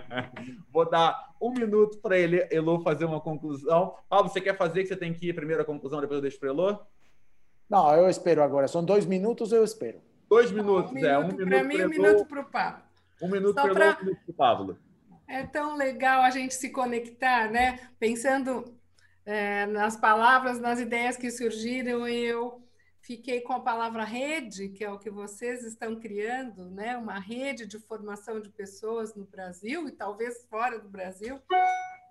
[0.70, 3.94] Vou dar um minuto para ele, Elo, fazer uma conclusão.
[4.08, 6.38] Paulo, você quer fazer que você tem que ir primeiro a conclusão, depois eu deixo
[6.38, 6.86] para Elo?
[7.68, 8.68] Não, eu espero agora.
[8.68, 10.00] São dois minutos, eu espero.
[10.28, 11.18] Dois minutos, um é.
[11.18, 12.82] Um minuto para mim, um minuto para o Pablo.
[13.22, 13.98] Um minuto para pra...
[14.00, 14.78] um minuto para o Pablo.
[15.26, 17.78] É tão legal a gente se conectar, né?
[17.98, 18.64] Pensando
[19.24, 22.62] é, nas palavras, nas ideias que surgiram, eu
[23.08, 26.94] Fiquei com a palavra rede, que é o que vocês estão criando, né?
[26.94, 31.40] uma rede de formação de pessoas no Brasil e talvez fora do Brasil,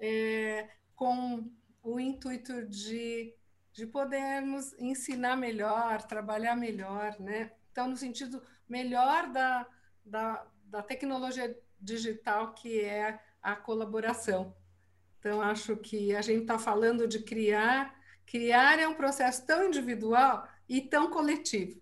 [0.02, 1.52] é, com
[1.84, 3.32] o intuito de,
[3.72, 7.16] de podermos ensinar melhor, trabalhar melhor.
[7.20, 7.52] Né?
[7.72, 9.68] Então, no sentido melhor da,
[10.04, 14.52] da, da tecnologia digital, que é a colaboração.
[15.20, 17.95] Então, acho que a gente está falando de criar.
[18.26, 21.82] Criar é um processo tão individual e tão coletivo.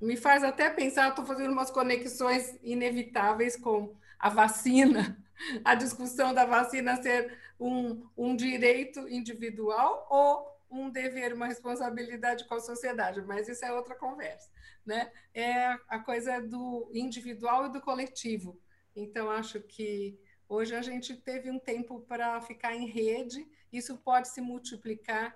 [0.00, 5.18] Me faz até pensar, estou fazendo umas conexões inevitáveis com a vacina,
[5.64, 12.54] a discussão da vacina ser um, um direito individual ou um dever, uma responsabilidade com
[12.54, 14.50] a sociedade, mas isso é outra conversa,
[14.84, 15.10] né?
[15.32, 18.60] É a coisa do individual e do coletivo.
[18.94, 24.28] Então, acho que hoje a gente teve um tempo para ficar em rede, isso pode
[24.28, 25.34] se multiplicar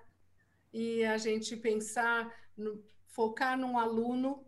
[0.73, 4.45] e a gente pensar, no, focar num aluno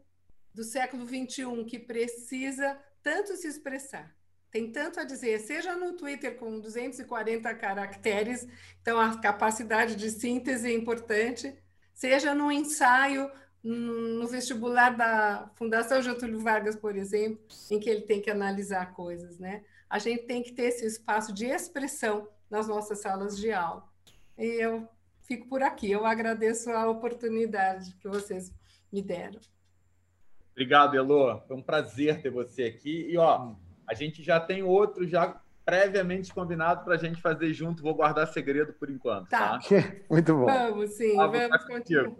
[0.53, 4.15] do século XXI que precisa tanto se expressar,
[4.51, 8.47] tem tanto a dizer, seja no Twitter com 240 caracteres,
[8.81, 11.59] então a capacidade de síntese é importante,
[11.93, 13.31] seja no ensaio
[13.65, 19.39] no vestibular da Fundação Getúlio Vargas, por exemplo, em que ele tem que analisar coisas,
[19.39, 19.65] né?
[19.89, 23.83] A gente tem que ter esse espaço de expressão nas nossas salas de aula.
[24.37, 24.87] E eu
[25.25, 25.91] fico por aqui.
[25.91, 28.53] Eu agradeço a oportunidade que vocês
[28.93, 29.41] me deram.
[30.53, 31.41] Obrigado, Elô.
[31.49, 33.09] Foi um prazer ter você aqui.
[33.11, 33.53] E ó,
[33.87, 37.83] a gente já tem outro já previamente combinado para a gente fazer junto.
[37.83, 39.29] Vou guardar segredo por enquanto.
[39.29, 39.59] Tá.
[39.59, 39.61] tá?
[40.09, 40.45] Muito bom.
[40.45, 41.19] Vamos, sim.
[41.19, 42.17] Ah, vamos continuar.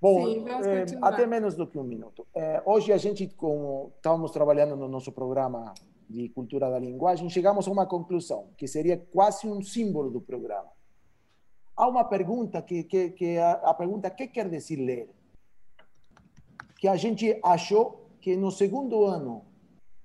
[0.00, 2.26] Bom, sim, vamos é, até menos do que um minuto.
[2.34, 5.72] É, hoje a gente, como estávamos trabalhando no nosso programa
[6.10, 10.68] de cultura da linguagem, chegamos a uma conclusão que seria quase um símbolo do programa
[11.76, 15.10] há uma pergunta que, que, que a, a pergunta que quer dizer ler?
[16.78, 19.44] Que a gente achou que no segundo ano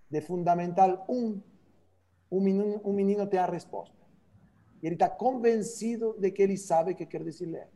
[0.09, 1.41] de Fundamental 1,
[2.31, 3.95] um menino, um menino tem a resposta.
[4.81, 7.67] E ele está convencido de que ele sabe o que quer dizer ler.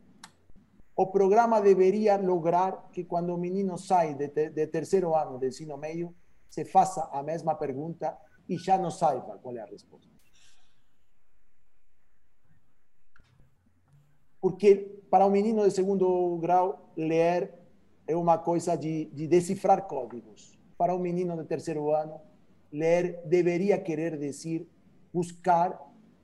[0.96, 5.78] O programa deveria lograr que quando o menino sai de, de terceiro ano de ensino
[5.78, 6.14] médio,
[6.50, 10.11] se faça a mesma pergunta e já não saiba qual é a resposta.
[14.42, 17.54] Porque para um menino de segundo grau ler
[18.08, 20.58] é uma coisa de, de decifrar códigos.
[20.78, 22.20] Para um menino de terceiro ano,
[22.74, 24.68] ler deveria querer dizer
[25.14, 25.80] buscar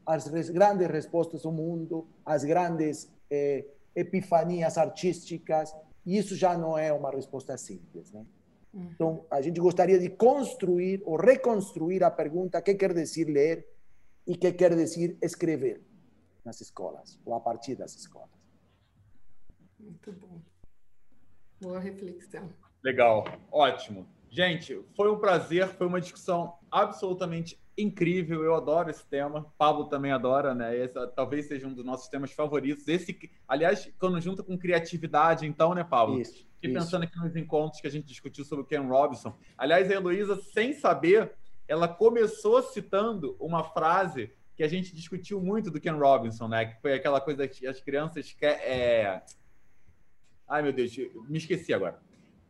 [0.06, 3.65] as grandes respostas do mundo, as grandes eh,
[3.95, 5.76] epifanias artísticas,
[6.06, 8.11] e isso já não é uma resposta simples.
[8.11, 8.26] Né?
[8.73, 13.68] Então, a gente gostaria de construir ou reconstruir a pergunta: o que quer dizer ler
[14.26, 15.87] e o que quer dizer escrever
[16.48, 18.30] nas escolas, ou a partir das escolas.
[19.78, 20.41] Muito bom.
[21.61, 22.49] Boa reflexão.
[22.82, 24.07] Legal, ótimo.
[24.30, 28.44] Gente, foi um prazer, foi uma discussão absolutamente incrível.
[28.44, 29.53] Eu adoro esse tema.
[29.57, 30.76] Pablo também adora, né?
[30.76, 32.88] Esse talvez seja um dos nossos temas favoritos.
[32.88, 33.18] Esse,
[33.48, 36.19] aliás, quando junta com criatividade, então, né, Pablo?
[36.19, 36.45] Isso.
[36.56, 39.34] Fiquei pensando aqui nos encontros que a gente discutiu sobre o Ken Robinson.
[39.57, 41.34] Aliás, a Heloísa, sem saber,
[41.68, 46.66] ela começou citando uma frase que a gente discutiu muito do Ken Robinson, né?
[46.66, 48.60] Que foi aquela coisa que as crianças querem.
[48.64, 49.22] É...
[50.48, 50.98] Ai, meu Deus,
[51.30, 52.00] me esqueci agora.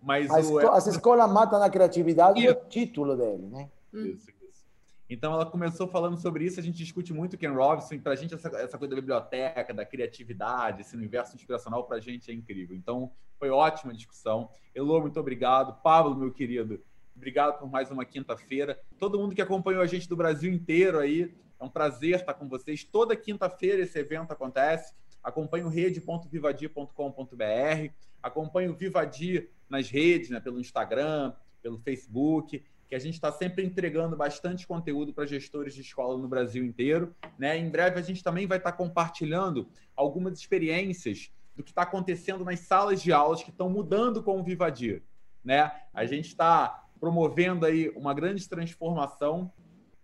[0.01, 0.69] Mas a o...
[0.69, 3.69] As escolas matam a criatividade, é o título dele, né?
[3.93, 4.65] Isso, isso.
[5.09, 8.15] Então ela começou falando sobre isso, a gente discute muito o Ken Robinson, para a
[8.15, 12.33] gente essa, essa coisa da biblioteca, da criatividade, esse universo inspiracional para a gente é
[12.33, 12.75] incrível.
[12.75, 14.49] Então foi ótima discussão.
[14.73, 15.81] Elô, muito obrigado.
[15.81, 16.81] Pablo, meu querido,
[17.13, 18.79] obrigado por mais uma quinta-feira.
[18.97, 22.47] Todo mundo que acompanhou a gente do Brasil inteiro aí, é um prazer estar com
[22.47, 22.83] vocês.
[22.83, 24.93] Toda quinta-feira esse evento acontece.
[25.23, 32.99] Acompanhe o rede.vivadia.com.br, acompanhe o Vivadia nas redes, né, pelo Instagram, pelo Facebook, que a
[32.99, 37.13] gente está sempre entregando bastante conteúdo para gestores de escola no Brasil inteiro.
[37.37, 37.57] Né?
[37.57, 42.45] Em breve a gente também vai estar tá compartilhando algumas experiências do que está acontecendo
[42.45, 45.03] nas salas de aulas que estão mudando com o Vivadia.
[45.43, 45.69] Né?
[45.93, 49.51] A gente está promovendo aí uma grande transformação.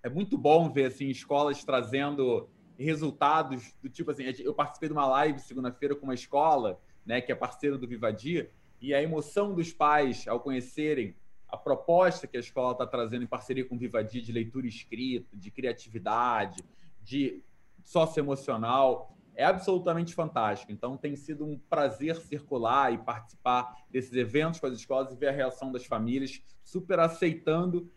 [0.04, 4.24] É muito bom ver assim escolas trazendo resultados do tipo assim.
[4.40, 8.52] Eu participei de uma live segunda-feira com uma escola, né, que é parceira do Vivadia,
[8.82, 11.16] e a emoção dos pais ao conhecerem
[11.48, 15.38] a proposta que a escola está trazendo em parceria com o Vivadia de leitura escrita,
[15.38, 16.62] de criatividade,
[17.02, 17.42] de
[17.84, 20.72] socioemocional, é absolutamente fantástico.
[20.72, 25.30] Então, tem sido um prazer circular e participar desses eventos com as escolas e ver
[25.30, 27.90] a reação das famílias, super aceitando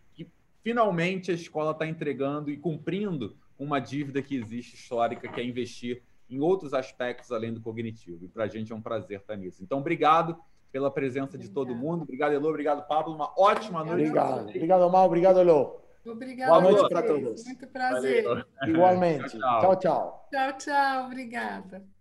[0.66, 6.02] finalmente a escola está entregando e cumprindo uma dívida que existe histórica, que é investir
[6.28, 8.24] em outros aspectos além do cognitivo.
[8.24, 9.62] E para a gente é um prazer estar nisso.
[9.62, 10.36] Então, obrigado
[10.72, 12.02] pela presença de todo mundo.
[12.02, 12.48] Obrigado, Elô.
[12.48, 13.14] Obrigado, Pablo.
[13.14, 14.08] Uma ótima noite.
[14.08, 14.48] Obrigado.
[14.48, 15.06] Obrigado, Mal.
[15.06, 15.80] Obrigado, Elô.
[16.04, 16.50] Obrigada.
[16.50, 17.44] Boa noite para todos.
[17.44, 18.24] Muito prazer.
[18.24, 18.44] Valeu.
[18.66, 19.38] Igualmente.
[19.38, 20.28] Tchau, tchau.
[20.32, 21.06] Tchau, tchau.
[21.06, 21.95] Obrigada.